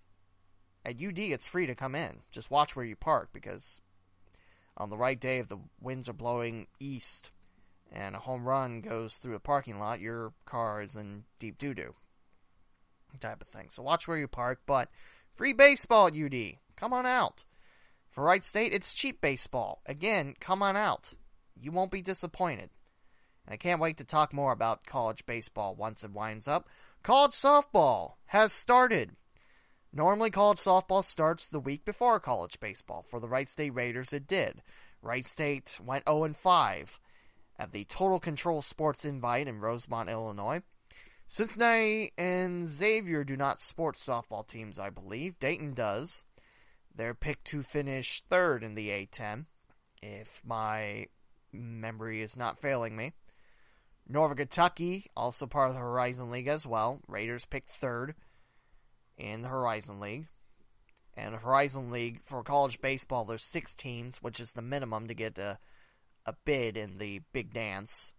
[0.84, 2.20] At UD, it's free to come in.
[2.30, 3.80] Just watch where you park because
[4.76, 7.30] on the right day, if the winds are blowing east
[7.90, 11.74] and a home run goes through a parking lot, your car is in deep doo
[11.74, 11.94] doo
[13.20, 13.68] type of thing.
[13.70, 14.88] So watch where you park, but
[15.34, 16.56] free baseball at UD.
[16.76, 17.44] Come on out.
[18.10, 19.80] For Wright State, it's cheap baseball.
[19.86, 21.14] Again, come on out.
[21.60, 22.70] You won't be disappointed.
[23.46, 26.68] And I can't wait to talk more about college baseball once it winds up.
[27.02, 29.16] College softball has started.
[29.96, 33.04] Normally, college softball starts the week before college baseball.
[33.08, 34.60] For the Wright State Raiders, it did.
[35.00, 37.00] Wright State went 0 5
[37.60, 40.62] at the Total Control Sports Invite in Rosemont, Illinois.
[41.28, 45.38] Cincinnati and Xavier do not sport softball teams, I believe.
[45.38, 46.24] Dayton does.
[46.92, 49.46] They're picked to finish third in the A10,
[50.02, 51.06] if my
[51.52, 53.12] memory is not failing me.
[54.08, 57.00] Northern Kentucky, also part of the Horizon League as well.
[57.06, 58.16] Raiders picked third.
[59.16, 60.26] In the Horizon League.
[61.16, 65.38] And Horizon League for college baseball, there's six teams, which is the minimum to get
[65.38, 65.58] a,
[66.26, 68.12] a bid in the big dance.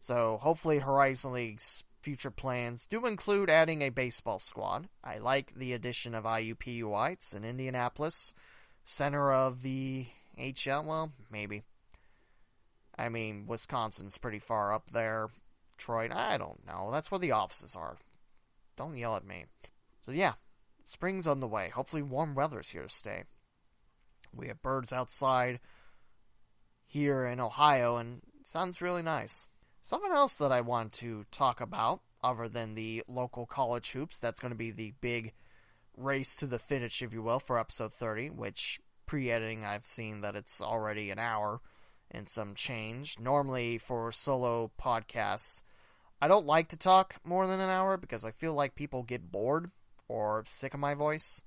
[0.00, 4.88] So hopefully Horizon League's future plans do include adding a baseball squad.
[5.02, 7.12] I like the addition of IUPUI.
[7.12, 8.34] It's in Indianapolis,
[8.84, 10.06] center of the
[10.38, 10.84] HL.
[10.84, 11.62] Well, maybe.
[12.96, 15.28] I mean, Wisconsin's pretty far up there.
[15.72, 16.90] Detroit, I don't know.
[16.92, 17.96] That's where the offices are.
[18.76, 19.46] Don't yell at me.
[20.00, 20.34] So yeah,
[20.84, 21.68] spring's on the way.
[21.68, 23.24] Hopefully warm weather's here to stay.
[24.34, 25.60] We have birds outside
[26.86, 29.46] here in Ohio and sounds really nice.
[29.82, 34.40] Something else that I want to talk about, other than the local college hoops, that's
[34.40, 35.34] going to be the big
[35.96, 40.22] race to the finish, if you will, for episode 30, which pre editing I've seen
[40.22, 41.60] that it's already an hour
[42.10, 43.18] and some change.
[43.18, 45.62] Normally, for solo podcasts,
[46.24, 49.30] I don't like to talk more than an hour because I feel like people get
[49.30, 49.70] bored
[50.08, 51.42] or sick of my voice.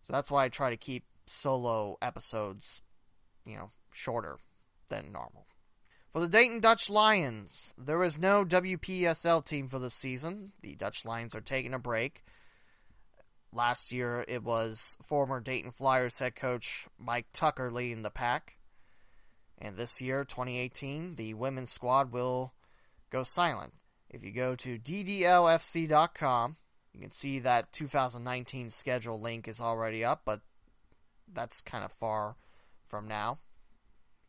[0.00, 2.80] So that's why I try to keep solo episodes,
[3.44, 4.38] you know, shorter
[4.88, 5.46] than normal.
[6.14, 10.52] For the Dayton Dutch Lions, there is no WPSL team for the season.
[10.62, 12.24] The Dutch Lions are taking a break.
[13.52, 18.56] Last year, it was former Dayton Flyers head coach Mike Tucker leading the pack.
[19.58, 22.54] And this year, 2018, the women's squad will
[23.10, 23.74] go silent.
[24.16, 26.56] If you go to ddlfc.com,
[26.94, 30.40] you can see that 2019 schedule link is already up, but
[31.30, 32.36] that's kind of far
[32.88, 33.40] from now.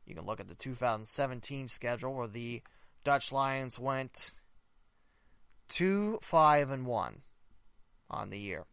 [0.06, 2.64] You can look at the 2017 schedule where the
[3.06, 4.34] Dutch Lions went
[5.70, 7.22] 2 5 and 1
[8.10, 8.66] on the year.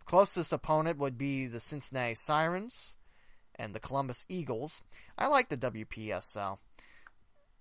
[0.00, 2.96] The closest opponent would be the Cincinnati Sirens
[3.54, 4.82] and the Columbus Eagles.
[5.16, 6.58] I like the WPSL.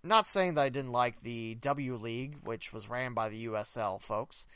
[0.03, 4.01] Not saying that I didn't like the W League, which was ran by the USL
[4.01, 4.47] folks.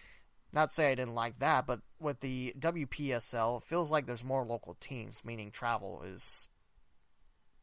[0.51, 4.45] Not say I didn't like that, but with the WPSL, it feels like there's more
[4.45, 6.47] local teams, meaning travel is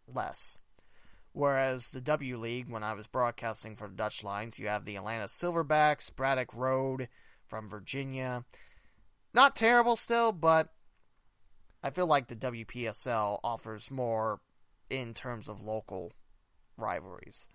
[0.07, 0.59] less.
[1.33, 4.97] Whereas the W League, when I was broadcasting for the Dutch Lions, you have the
[4.97, 7.09] Atlanta Silverbacks, Braddock Road
[7.47, 8.45] from Virginia.
[9.33, 10.69] Not terrible still, but
[11.83, 14.41] I feel like the WPSL offers more
[14.91, 16.13] in terms of local
[16.77, 17.47] rivalries.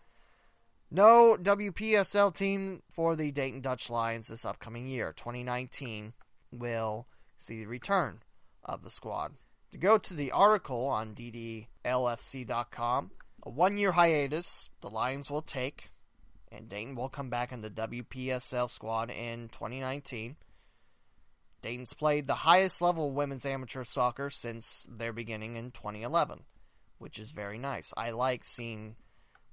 [0.89, 5.11] No WPSL team for the Dayton Dutch Lions this upcoming year.
[5.11, 6.13] 2019
[6.51, 7.07] will
[7.37, 8.21] see the return
[8.63, 9.33] of the squad.
[9.71, 13.11] To go to the article on DDLFC.com,
[13.43, 15.91] a one year hiatus the Lions will take,
[16.53, 20.37] and Dayton will come back in the WPSL squad in 2019.
[21.61, 26.43] Dayton's played the highest level women's amateur soccer since their beginning in 2011,
[26.97, 27.93] which is very nice.
[27.97, 28.95] I like seeing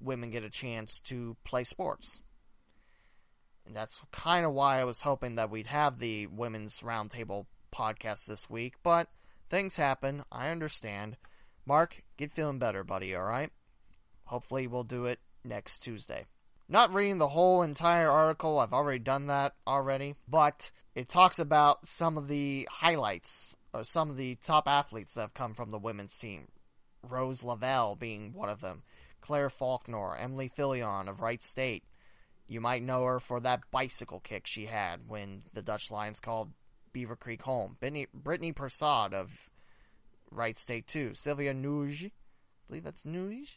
[0.01, 2.21] women get a chance to play sports.
[3.67, 8.27] And that's kind of why I was hoping that we'd have the women's roundtable podcast
[8.27, 9.09] this week, but
[9.49, 10.25] things happen.
[10.31, 11.17] I understand.
[11.67, 13.51] Mark, get feeling better, buddy, alright?
[14.27, 16.27] Hopefully, we'll do it next Tuesday.
[16.69, 21.87] Not reading the whole entire article, I've already done that already, but it talks about
[21.87, 25.79] some of the highlights or some of the top athletes that have come from the
[25.79, 26.49] women's team.
[27.07, 28.83] Rose Lavelle being one of them,
[29.25, 31.85] Claire Faulkner, Emily Filion of Wright State.
[32.47, 36.53] You might know her for that bicycle kick she had when the Dutch Lions called
[36.95, 37.79] Beavercreek home.
[37.81, 39.31] Brittany, Brittany Persad of
[40.31, 41.15] Wright State too.
[41.15, 42.11] Sylvia Nuge, I
[42.69, 43.57] believe that's Nuge.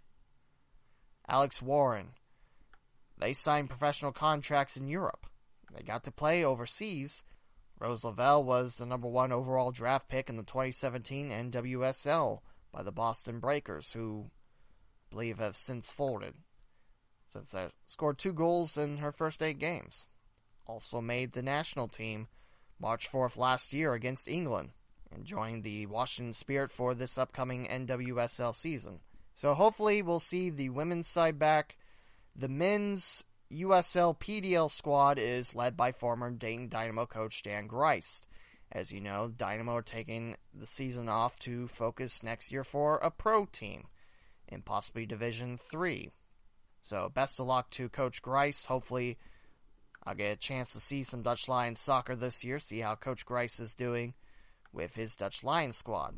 [1.28, 2.14] Alex Warren.
[3.18, 5.26] They signed professional contracts in Europe.
[5.76, 7.26] They got to play overseas.
[7.78, 12.40] Rose Lavelle was the number one overall draft pick in the 2017 NWSL
[12.72, 14.32] by the Boston Breakers, who
[15.10, 16.36] believe have since folded,
[17.28, 20.06] since they scored two goals in her first eight games.
[20.66, 22.28] Also made the national team
[22.80, 24.72] March 4th last year against England
[25.12, 29.00] and joined the Washington Spirit for this upcoming NWSL season.
[29.34, 31.78] So hopefully we'll see the women's side back.
[32.36, 38.24] The men's USL PDL squad is led by former Dayton Dynamo coach Dan Greist.
[38.72, 43.10] As you know, Dynamo are taking the season off to focus next year for a
[43.10, 43.86] pro team
[44.48, 46.12] in possibly Division 3.
[46.82, 48.66] So best of luck to Coach Grice.
[48.66, 49.18] Hopefully
[50.04, 53.26] I'll get a chance to see some Dutch Lions soccer this year, see how Coach
[53.26, 54.14] Grice is doing
[54.72, 56.16] with his Dutch Lions squad.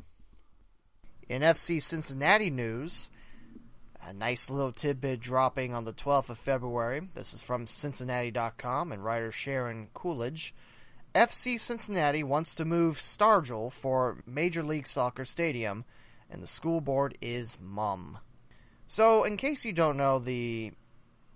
[1.28, 3.10] In FC Cincinnati news,
[4.02, 7.08] a nice little tidbit dropping on the 12th of February.
[7.14, 10.54] This is from Cincinnati.com and writer Sharon Coolidge.
[11.14, 15.84] FC Cincinnati wants to move Stargel for Major League Soccer Stadium,
[16.30, 18.18] and the school board is mum.
[18.86, 20.72] So, in case you don't know the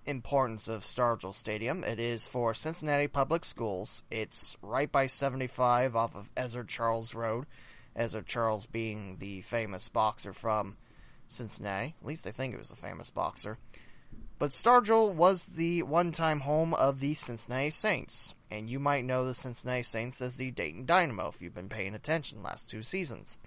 [0.06, 1.84] importance of Stargel Stadium.
[1.84, 4.02] It is for Cincinnati Public Schools.
[4.10, 7.46] It's right by 75 off of Ezzard Charles Road.
[7.96, 10.76] Ezzard Charles being the famous boxer from
[11.28, 11.94] Cincinnati.
[12.00, 13.58] At least I think it was a famous boxer.
[14.38, 19.24] But Stargel was the one time home of the Cincinnati Saints, and you might know
[19.24, 23.38] the Cincinnati Saints as the Dayton Dynamo if you've been paying attention last two seasons.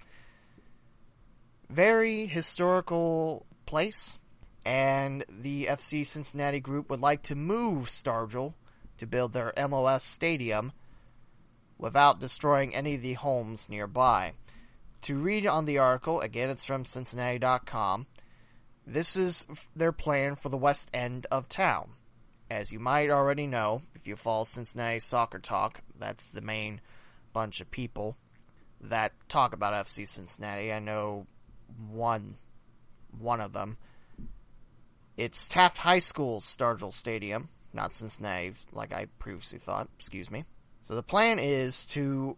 [1.70, 4.20] Very historical place,
[4.66, 8.54] and the FC Cincinnati group would like to move Stargel
[8.98, 10.72] to build their MLS stadium
[11.78, 14.34] without destroying any of the homes nearby.
[15.02, 18.08] To read on the article, again, it's from Cincinnati.com.
[18.86, 19.46] This is
[19.76, 21.92] their plan for the west end of town.
[22.50, 26.80] As you might already know, if you follow Cincinnati Soccer Talk, that's the main
[27.34, 28.16] bunch of people
[28.80, 30.72] that talk about FC Cincinnati.
[30.72, 31.28] I know
[31.90, 32.36] one
[33.20, 33.78] one of them.
[35.16, 39.90] It's Taft High School's Stargel Stadium, not Cincinnati, like I previously thought.
[39.98, 40.46] Excuse me.
[40.82, 42.38] So the plan is to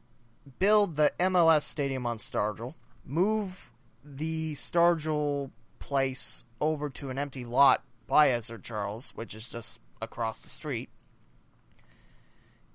[0.60, 2.74] build the MLS stadium on Stargel,
[3.06, 3.72] move
[4.04, 10.42] the Stargel place over to an empty lot by Ezzard Charles, which is just across
[10.42, 10.90] the street,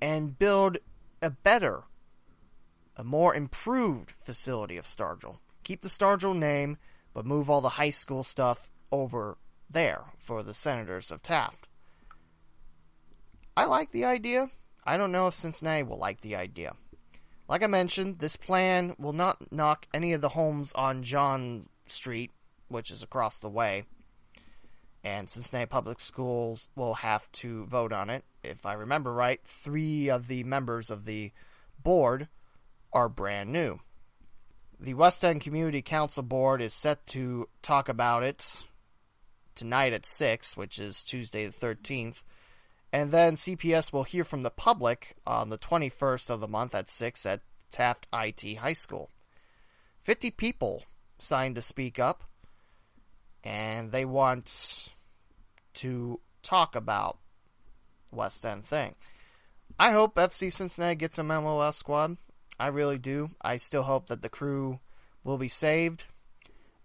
[0.01, 0.79] and build
[1.23, 1.85] a better,
[2.97, 5.39] a more improved facility of Stargel.
[5.65, 6.79] Keep the Stargel name,
[7.13, 9.39] but move all the high school stuff over
[9.69, 11.67] there for the Senators of Taft.
[13.57, 14.51] I like the idea.
[14.85, 16.75] I don't know if Cincinnati will like the idea.
[17.49, 22.31] Like I mentioned, this plan will not knock any of the homes on John Street
[22.69, 23.85] which is across the way.
[25.03, 28.25] And Cincinnati Public Schools will have to vote on it.
[28.43, 31.33] If I remember right, three of the members of the
[31.83, 32.29] board
[32.93, 33.81] are brand new.
[34.81, 38.65] The West End Community Council Board is set to talk about it
[39.55, 42.23] tonight at 6, which is Tuesday the 13th.
[42.93, 46.89] And then CPS will hear from the public on the 21st of the month at
[46.89, 49.11] 6 at Taft IT High School.
[50.03, 50.85] 50 people
[51.19, 52.25] signed to speak up
[53.43, 54.91] and they want
[55.75, 57.19] to talk about
[58.11, 58.95] West End thing.
[59.79, 62.17] I hope FC Cincinnati gets a MLS squad.
[62.59, 63.31] I really do.
[63.43, 64.81] I still hope that the crew
[65.23, 66.07] will be saved.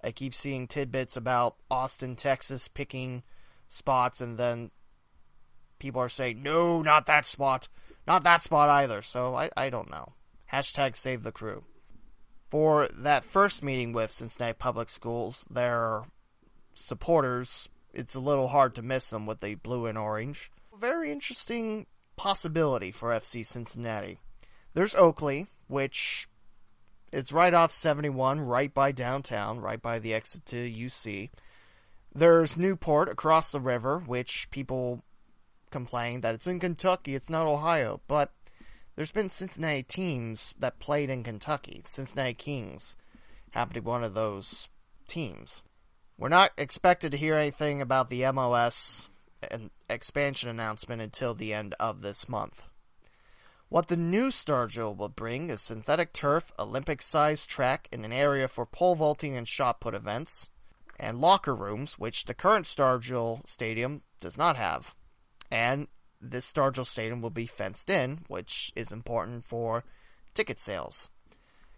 [0.03, 3.23] I keep seeing tidbits about Austin, Texas picking
[3.67, 4.71] spots, and then
[5.77, 7.67] people are saying, no, not that spot.
[8.07, 9.01] Not that spot either.
[9.01, 10.13] So I, I don't know.
[10.51, 11.63] Hashtag save the crew.
[12.49, 16.03] For that first meeting with Cincinnati Public Schools, their
[16.73, 20.51] supporters, it's a little hard to miss them with the blue and orange.
[20.79, 24.19] Very interesting possibility for FC Cincinnati.
[24.73, 26.27] There's Oakley, which
[27.11, 31.29] it's right off 71, right by downtown, right by the exit to UC.
[32.13, 35.03] There's Newport across the river, which people
[35.71, 38.33] complain that it's in Kentucky, it's not Ohio, but
[38.95, 41.83] there's been Cincinnati teams that played in Kentucky.
[41.85, 42.95] Cincinnati Kings
[43.51, 44.67] happened to be one of those
[45.07, 45.61] teams.
[46.17, 49.07] We're not expected to hear anything about the MLS
[49.89, 52.63] expansion announcement until the end of this month.
[53.69, 58.47] What the new Stargel will bring is synthetic turf, Olympic sized track, and an area
[58.47, 60.49] for pole vaulting and shot put events,
[60.99, 64.95] and locker rooms, which the current Stargel Stadium does not have.
[65.51, 65.87] And
[66.19, 69.83] this Stargel Stadium will be fenced in, which is important for
[70.33, 71.09] ticket sales.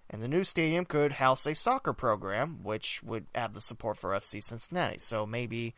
[0.10, 4.12] And the new stadium could house a soccer program, which would have the support for
[4.12, 4.98] FC Cincinnati.
[4.98, 5.76] So maybe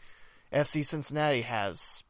[0.51, 2.03] FC Cincinnati has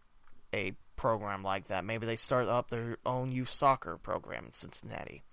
[0.54, 1.86] a program like that.
[1.86, 5.24] Maybe they start up their own youth soccer program in Cincinnati.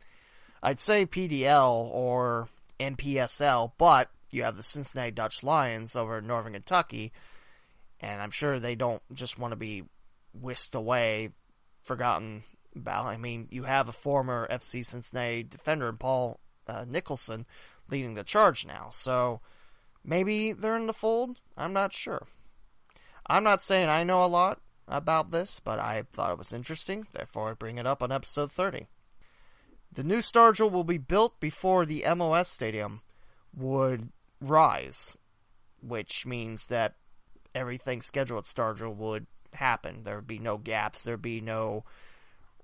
[0.62, 6.53] I'd say PDL or NPSL, but you have the Cincinnati Dutch Lions over in Northern
[6.53, 7.12] Kentucky,
[8.01, 9.85] and I'm sure they don't just want to be
[10.32, 11.31] whisked away,
[11.82, 13.07] forgotten about.
[13.07, 17.47] I mean, you have a former FC Cincinnati defender, in Paul uh, Nicholson
[17.89, 18.89] leading the charge now.
[18.93, 19.41] So
[20.05, 21.39] maybe they're in the fold.
[21.57, 22.27] I'm not sure.
[23.27, 24.61] I'm not saying I know a lot
[24.91, 28.53] about this, but I thought it was interesting, therefore I bring it up on episode
[28.53, 28.87] 30.
[29.93, 33.01] The new Stargel will be built before the MLS stadium
[33.57, 34.11] would
[34.41, 35.17] rise,
[35.81, 36.95] which means that
[37.55, 40.03] everything scheduled at Stargel would happen.
[40.05, 41.85] There would be no gaps, there'd be no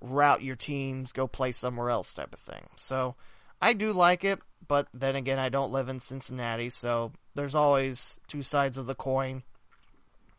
[0.01, 2.67] route your teams, go play somewhere else type of thing.
[2.75, 3.15] So
[3.61, 8.19] I do like it, but then again, I don't live in Cincinnati, so there's always
[8.27, 9.43] two sides of the coin.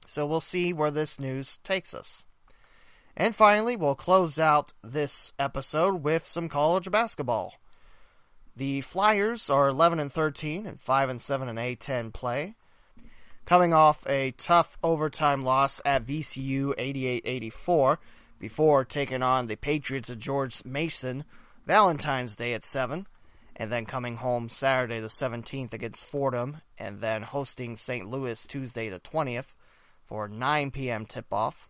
[0.08, 2.24] So we'll see where this news takes us.
[3.14, 7.54] And finally, we'll close out this episode with some college basketball.
[8.56, 12.54] The Flyers are 11 and 13 and 5 and 7 in A10 play.
[13.44, 17.98] coming off a tough overtime loss at VCU 88-84
[18.38, 21.24] before taking on the Patriots of George Mason
[21.66, 23.06] Valentine's Day at 7
[23.56, 28.06] and then coming home Saturday the 17th against Fordham and then hosting St.
[28.06, 29.54] Louis Tuesday the 20th
[30.08, 31.06] for 9 p.m.
[31.06, 31.68] tip-off.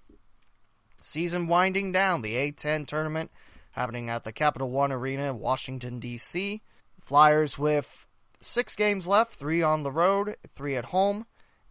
[1.03, 3.31] Season winding down, the A10 tournament
[3.73, 6.63] happening at the Capital One Arena in Washington, D.C.
[7.01, 8.07] Flyers with
[8.41, 11.27] six games left, three on the road, three at home.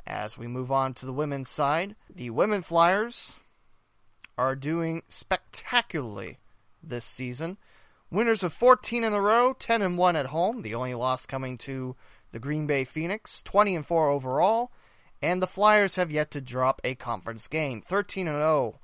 [0.06, 3.36] As we move on to the women's side, the women Flyers
[4.38, 6.40] are doing spectacularly
[6.82, 7.58] this season.
[8.10, 11.58] Winners of 14 in a row, 10 and 1 at home, the only loss coming
[11.58, 11.96] to
[12.32, 14.72] the Green Bay Phoenix, 20 and 4 overall,
[15.22, 17.82] and the Flyers have yet to drop a conference game.
[17.82, 18.80] 13 and 0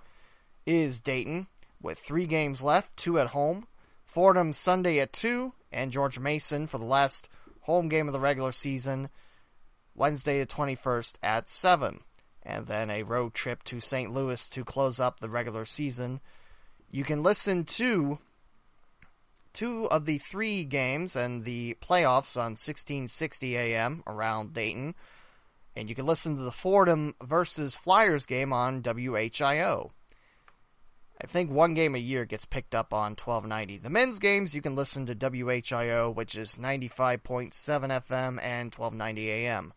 [0.66, 1.48] is Dayton
[1.82, 3.68] with 3 games left, 2 at home.
[4.06, 7.28] Fordham Sunday at 2 and George Mason for the last
[7.62, 9.10] home game of the regular season
[9.96, 12.00] Wednesday the 21st at 7.
[12.44, 14.12] And then a road trip to St.
[14.12, 16.20] Louis to close up the regular season.
[16.92, 18.20] You can listen to
[19.54, 24.96] two of the three games and the playoffs on 1660 AM around Dayton.
[25.76, 29.92] And you can listen to the Fordham versus Flyers game on WHIO.
[31.22, 33.78] I think one game a year gets picked up on 1290.
[33.78, 39.74] The men's games you can listen to WHIO, which is 95.7 FM and 1290 AM.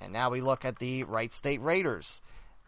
[0.00, 2.20] And now we look at the Wright State Raiders.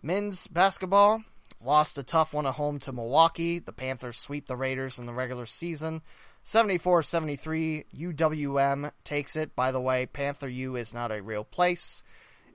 [0.03, 1.23] Men's basketball
[1.65, 3.59] lost a tough one at home to Milwaukee.
[3.59, 6.03] The Panthers sweep the Raiders in the regular season.
[6.49, 7.85] 74 73.
[7.95, 9.55] UWM takes it.
[9.55, 12.03] By the way, Panther U is not a real place,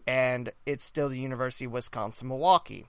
[0.07, 2.87] and it's still the University of Wisconsin Milwaukee.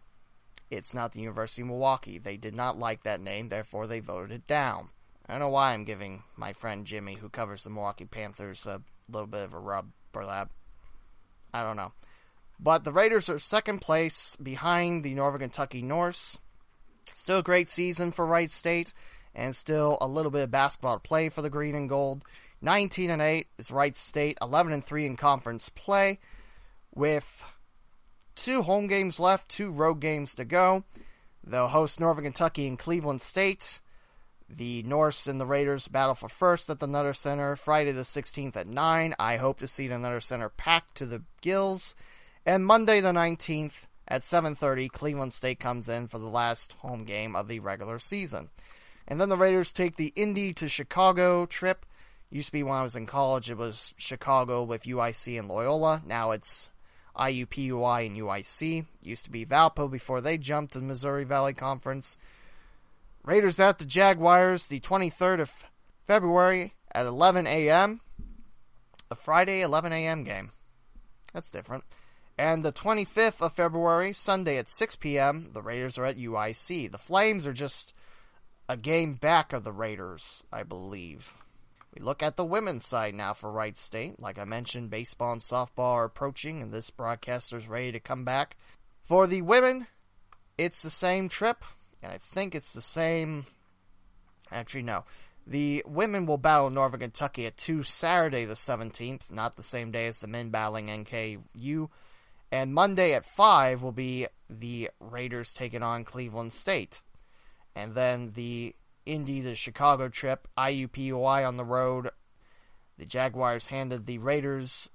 [0.70, 2.16] It's not the University of Milwaukee.
[2.16, 4.89] They did not like that name, therefore, they voted it down.
[5.28, 8.81] I don't know why I'm giving my friend Jimmy, who covers the Milwaukee Panthers, a
[9.06, 10.48] little bit of a rub for that.
[11.52, 11.93] I don't know.
[12.59, 16.39] But the Raiders are second place behind the Northern Kentucky Norse.
[17.12, 18.94] Still a great season for Wright State,
[19.35, 22.23] and still a little bit of basketball to play for the Green and Gold.
[22.62, 26.19] 19 and 8 is Wright State, 11 and 3 in conference play,
[26.94, 27.44] with
[28.35, 30.85] two home games left, two road games to go.
[31.47, 33.81] They'll host Northern Kentucky and Cleveland State.
[34.48, 38.56] The Norse and the Raiders battle for first at the Nutter Center Friday the 16th
[38.56, 39.15] at 9.
[39.19, 41.94] I hope to see the Nutter Center packed to the gills.
[42.47, 47.35] And Monday the 19th at 7:30, Cleveland State comes in for the last home game
[47.35, 48.51] of the regular season.
[49.06, 51.85] And then the Raiders take the Indy to Chicago trip.
[52.31, 56.02] Used to be when I was in college, it was Chicago with UIC and Loyola.
[56.06, 56.70] Now it's
[57.16, 58.86] IUPUI and UIC.
[59.02, 62.18] Used to be Valpo before they jumped to the Missouri Valley Conference.
[63.24, 65.64] Raiders at the Jaguars the 23rd of
[66.06, 68.01] February at 11 a.m.
[69.10, 70.24] A Friday 11 a.m.
[70.24, 70.51] game.
[71.32, 71.85] That's different.
[72.36, 76.90] And the 25th of February, Sunday at 6 p.m., the Raiders are at UIC.
[76.90, 77.94] The Flames are just
[78.69, 81.35] a game back of the Raiders, I believe.
[81.95, 84.19] We look at the women's side now for Wright State.
[84.19, 88.57] Like I mentioned, baseball and softball are approaching, and this broadcaster's ready to come back.
[89.05, 89.86] For the women,
[90.59, 91.62] it's the same trip,
[92.03, 93.47] and I think it's the same.
[94.51, 95.05] Actually, no.
[95.47, 100.07] The women will battle Northern Kentucky at 2 Saturday the 17th, not the same day
[100.07, 101.91] as the men battling NKU.
[102.51, 107.03] And Monday at 5 will be the Raiders taking on Cleveland State.
[107.75, 108.75] And then the
[109.07, 112.11] Indy to Chicago trip, IUPUI on the road.
[112.99, 114.91] The Jaguars handed the Raiders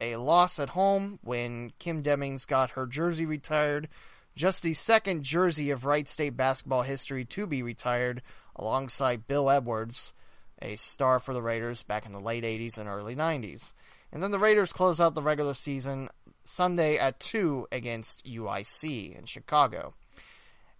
[0.00, 3.88] a loss at home when Kim Demings got her jersey retired.
[4.36, 8.22] Just the second jersey of Wright State basketball history to be retired,
[8.54, 10.14] alongside Bill Edwards,
[10.62, 13.72] a star for the Raiders back in the late 80s and early 90s.
[14.12, 16.08] And then the Raiders close out the regular season
[16.44, 19.94] Sunday at 2 against UIC in Chicago.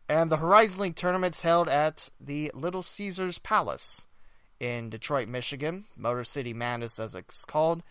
[0.09, 4.07] And the Horizon League tournament's held at the Little Caesars Palace
[4.59, 5.85] in Detroit, Michigan.
[5.97, 7.83] Motor City Madness, as it's called.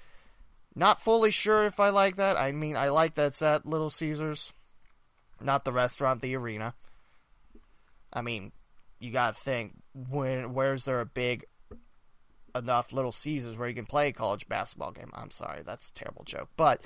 [0.75, 2.37] Not fully sure if I like that.
[2.37, 4.53] I mean, I like that it's at Little Caesars,
[5.41, 6.73] not the restaurant, the arena.
[8.13, 8.51] I mean,
[8.99, 11.45] you gotta think, when where's there a big
[12.55, 15.11] enough Little Caesars where you can play a college basketball game?
[15.13, 16.49] I'm sorry, that's a terrible joke.
[16.57, 16.81] But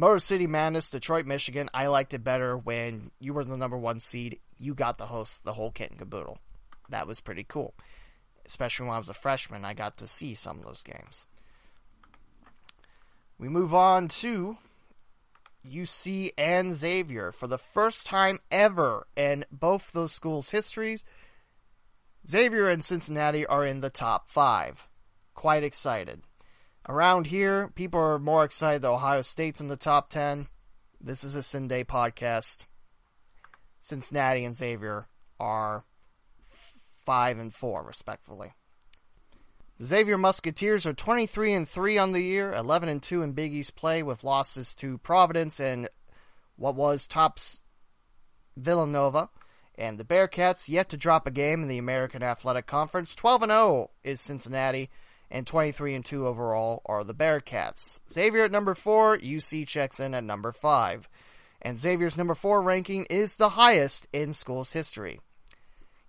[0.00, 1.68] Motor City Madness, Detroit, Michigan.
[1.74, 4.38] I liked it better when you were the number one seed.
[4.56, 6.38] You got the host the whole kit and caboodle.
[6.88, 7.74] That was pretty cool.
[8.46, 11.26] Especially when I was a freshman, I got to see some of those games.
[13.38, 14.56] We move on to
[15.68, 17.32] UC and Xavier.
[17.32, 21.04] For the first time ever in both those schools' histories,
[22.28, 24.86] Xavier and Cincinnati are in the top five.
[25.34, 26.22] Quite excited.
[26.88, 30.48] Around here, people are more excited that Ohio State's in the top 10.
[30.98, 32.64] This is a Sunday podcast.
[33.78, 35.06] Cincinnati and Xavier
[35.38, 35.84] are
[37.04, 38.54] five and four, respectively.
[39.78, 43.52] The Xavier Musketeers are 23 and 3 on the year, 11 and 2 in Big
[43.52, 45.90] East play with losses to Providence and
[46.56, 47.60] what was tops
[48.56, 49.28] Villanova.
[49.74, 53.14] And the Bearcats yet to drop a game in the American Athletic Conference.
[53.14, 54.88] 12 and 0 is Cincinnati
[55.30, 57.98] and 23 and 2 overall are the Bearcats.
[58.10, 61.08] Xavier at number 4, UC checks in at number 5.
[61.60, 65.20] And Xavier's number 4 ranking is the highest in school's history.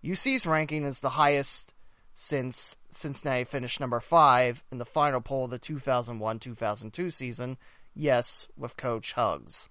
[0.03, 1.73] UC's ranking is the highest
[2.13, 7.57] since Cincinnati finished number five in the final poll of the 2001 2002 season.
[7.95, 9.69] Yes, with Coach Huggs.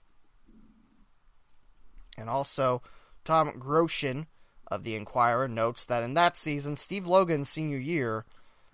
[2.17, 2.83] And also,
[3.25, 4.27] Tom Groeschen
[4.67, 8.25] of the Enquirer notes that in that season, Steve Logan's senior year,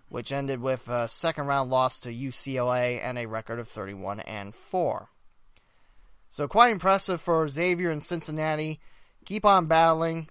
[0.09, 4.55] which ended with a second round loss to UCLA and a record of 31 and
[4.55, 5.09] 4.
[6.31, 8.81] So quite impressive for Xavier and Cincinnati.
[9.25, 10.29] Keep on battling.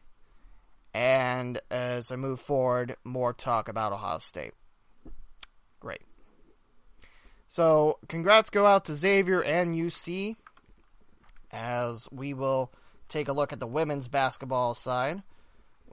[0.93, 4.53] And as I move forward, more talk about Ohio State.
[5.79, 6.01] Great.
[7.47, 10.35] So, congrats go out to Xavier and UC
[11.51, 12.71] as we will
[13.09, 15.23] take a look at the women's basketball side.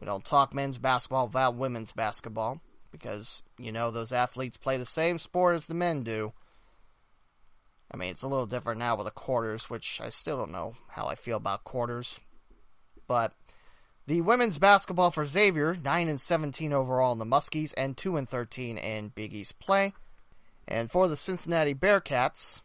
[0.00, 4.86] We don't talk men's basketball without women's basketball because, you know, those athletes play the
[4.86, 6.32] same sport as the men do.
[7.92, 10.74] I mean, it's a little different now with the quarters, which I still don't know
[10.88, 12.20] how I feel about quarters.
[13.08, 13.32] But
[14.06, 18.28] the women's basketball for Xavier, 9 and 17 overall in the Muskies and 2 and
[18.28, 19.92] 13 in Big East play.
[20.68, 22.60] And for the Cincinnati Bearcats,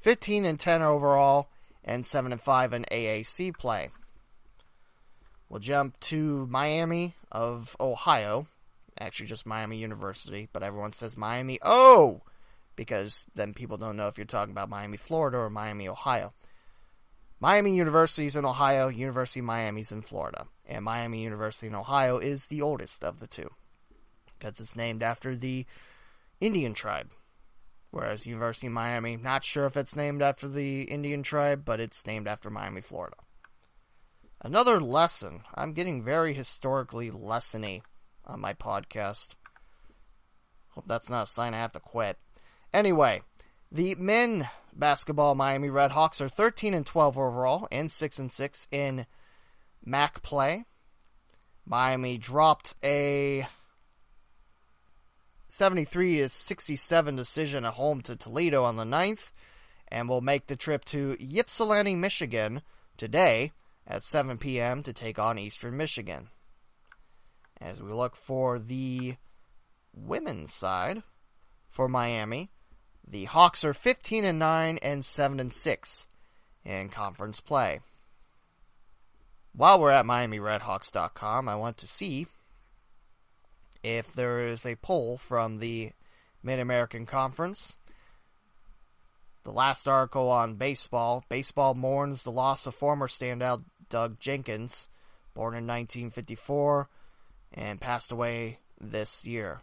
[0.00, 1.48] 15 and 10 overall
[1.84, 3.90] and 7 and 5 in AAC play.
[5.48, 8.46] We'll jump to Miami of Ohio.
[9.00, 12.20] Actually, just Miami University, but everyone says Miami Oh!
[12.76, 16.34] Because then people don't know if you're talking about Miami, Florida or Miami, Ohio.
[17.40, 20.46] Miami University is in Ohio, University of Miami's in Florida.
[20.66, 23.50] And Miami University in Ohio is the oldest of the two.
[24.38, 25.64] Because it's named after the
[26.40, 27.10] Indian tribe.
[27.90, 32.06] Whereas University of Miami, not sure if it's named after the Indian tribe, but it's
[32.06, 33.16] named after Miami, Florida.
[34.42, 35.40] Another lesson.
[35.54, 37.82] I'm getting very historically lessony
[38.24, 39.34] on my podcast.
[40.70, 42.18] Hope that's not a sign I have to quit.
[42.72, 43.22] Anyway,
[43.72, 49.06] the men basketball Miami Redhawks are 13 and 12 overall and 6 and 6 in
[49.84, 50.64] MAC play.
[51.66, 53.46] Miami dropped a
[55.48, 59.30] 73 to 67 decision at home to Toledo on the 9th
[59.88, 62.62] and will make the trip to Ypsilanti, Michigan
[62.96, 63.52] today
[63.86, 64.82] at 7 p.m.
[64.84, 66.28] to take on Eastern Michigan.
[67.60, 69.16] As we look for the
[69.92, 71.02] women's side
[71.68, 72.50] for Miami,
[73.06, 76.06] the Hawks are 15 and 9 and 7 and 6
[76.64, 77.80] in conference play.
[79.52, 82.26] While we're at MiamiRedHawks.com, I want to see
[83.82, 85.92] if there is a poll from the
[86.42, 87.76] Mid American Conference.
[89.42, 94.88] The last article on baseball baseball mourns the loss of former standout Doug Jenkins,
[95.34, 96.88] born in 1954
[97.52, 99.60] and passed away this year.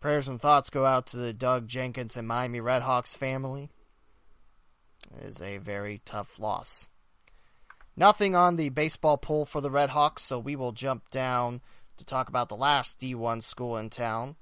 [0.00, 3.70] Prayers and thoughts go out to the Doug Jenkins and Miami Redhawks family.
[5.18, 6.88] It is a very tough loss.
[7.96, 11.62] Nothing on the baseball poll for the Redhawks, so we will jump down
[11.96, 14.36] to talk about the last D1 school in town,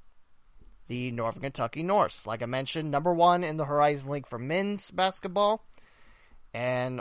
[0.88, 2.26] the Northern Kentucky Norse.
[2.26, 5.64] Like I mentioned, number one in the Horizon League for men's basketball,
[6.52, 7.00] and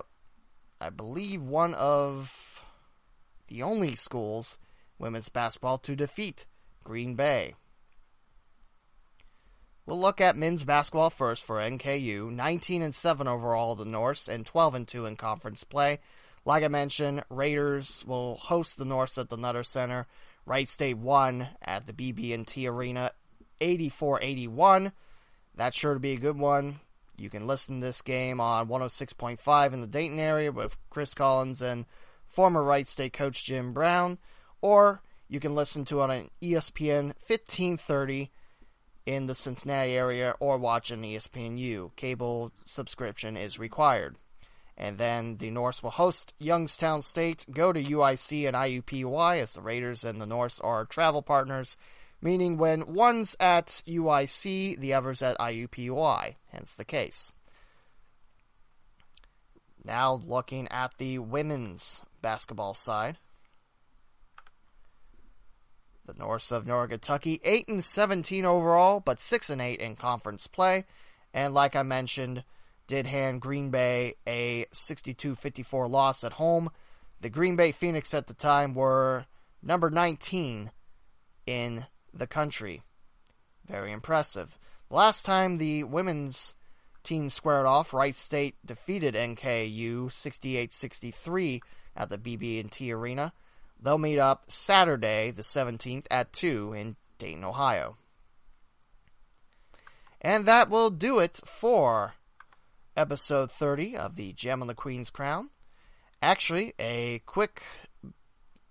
[0.79, 2.63] I believe one of
[3.47, 4.57] the only schools
[5.03, 6.45] women's basketball to defeat
[6.83, 7.53] Green Bay.
[9.85, 12.31] We'll look at men's basketball first for NKU.
[12.31, 15.99] 19 and 7 overall the Norse and 12 and 2 in conference play.
[16.45, 20.07] Like I mentioned, Raiders will host the Norse at the Nutter Center.
[20.45, 23.11] Wright State won at the BB&T Arena
[23.59, 24.93] 84-81.
[25.55, 26.79] That's sure to be a good one.
[27.17, 31.61] You can listen to this game on 106.5 in the Dayton area with Chris Collins
[31.61, 31.85] and
[32.27, 34.17] former Wright State coach Jim Brown,
[34.63, 38.31] or you can listen to it on ESPN 1530
[39.05, 41.93] in the Cincinnati area or watch an ESPNU.
[41.97, 44.15] Cable subscription is required.
[44.77, 49.61] And then the Norse will host Youngstown State, go to UIC and IUPUI as the
[49.61, 51.75] Raiders and the Norse are travel partners,
[52.21, 57.33] meaning when one's at UIC, the other's at IUPUI, hence the case.
[59.83, 63.17] Now looking at the women's basketball side.
[66.05, 70.47] The Norse of Northern Kentucky, 8 and 17 overall, but 6 and 8 in conference
[70.47, 70.85] play.
[71.33, 72.43] And like I mentioned,
[72.87, 76.69] did hand Green Bay a 62 54 loss at home.
[77.21, 79.25] The Green Bay Phoenix at the time were
[79.61, 80.71] number 19
[81.45, 82.83] in the country.
[83.65, 84.59] Very impressive.
[84.89, 86.53] Last time the women's
[87.03, 91.61] team squared off, Wright State defeated NKU 68-63
[91.95, 93.33] at the BB&T Arena.
[93.83, 97.97] They'll meet up Saturday, the 17th at 2 in Dayton, Ohio.
[100.21, 102.13] And that will do it for
[102.95, 105.49] episode 30 of the Gem on the Queen's Crown.
[106.21, 107.61] Actually, a quick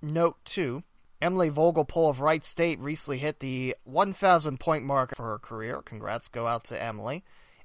[0.01, 0.83] note too.
[1.21, 5.83] Emily Vogelpohl of Wright State recently hit the 1,000 point mark for her career.
[5.83, 7.23] Congrats go out to Emily.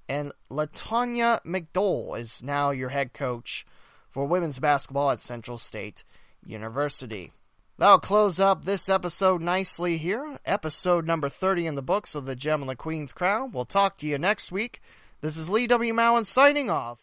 [0.10, 3.66] And Latonya McDowell is now your head coach
[4.10, 6.04] for women's basketball at Central State
[6.46, 7.32] University.
[7.80, 10.40] That'll close up this episode nicely here.
[10.46, 13.52] Episode number 30 in the books of the Gem and the Queen's Crown.
[13.52, 14.82] We'll talk to you next week.
[15.22, 15.94] This is Lee W.
[15.94, 17.00] Mowen signing off.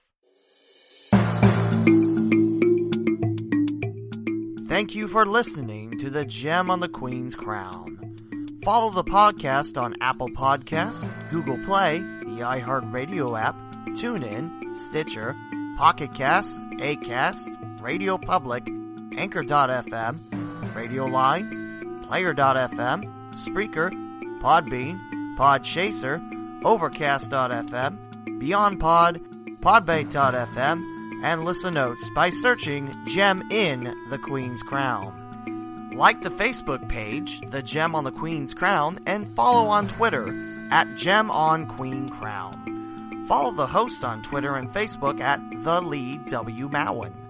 [4.67, 8.61] Thank you for listening to the Gem on the Queen's Crown.
[8.65, 13.55] Follow the podcast on Apple Podcasts, Google Play, the iHeartRadio app,
[13.91, 15.37] TuneIn, Stitcher,
[15.79, 18.67] Pocket Cast, Acast, Radio Public,
[19.17, 20.34] Anchor.fm,
[20.75, 23.91] Radio Line, Player.fm, Spreaker,
[24.41, 24.99] Podbean,
[25.37, 26.21] Podchaser,
[26.65, 27.99] Overcast.fm,
[28.41, 35.91] BeyondPod, Podbay.fm, and listen notes by searching Gem in the Queen's Crown.
[35.95, 40.27] Like the Facebook page, The Gem on the Queen's Crown, and follow on Twitter
[40.71, 43.27] at Gem on Queen Crown.
[43.29, 46.69] Follow the host on Twitter and Facebook at The Lee W.
[46.69, 47.24] Mowen.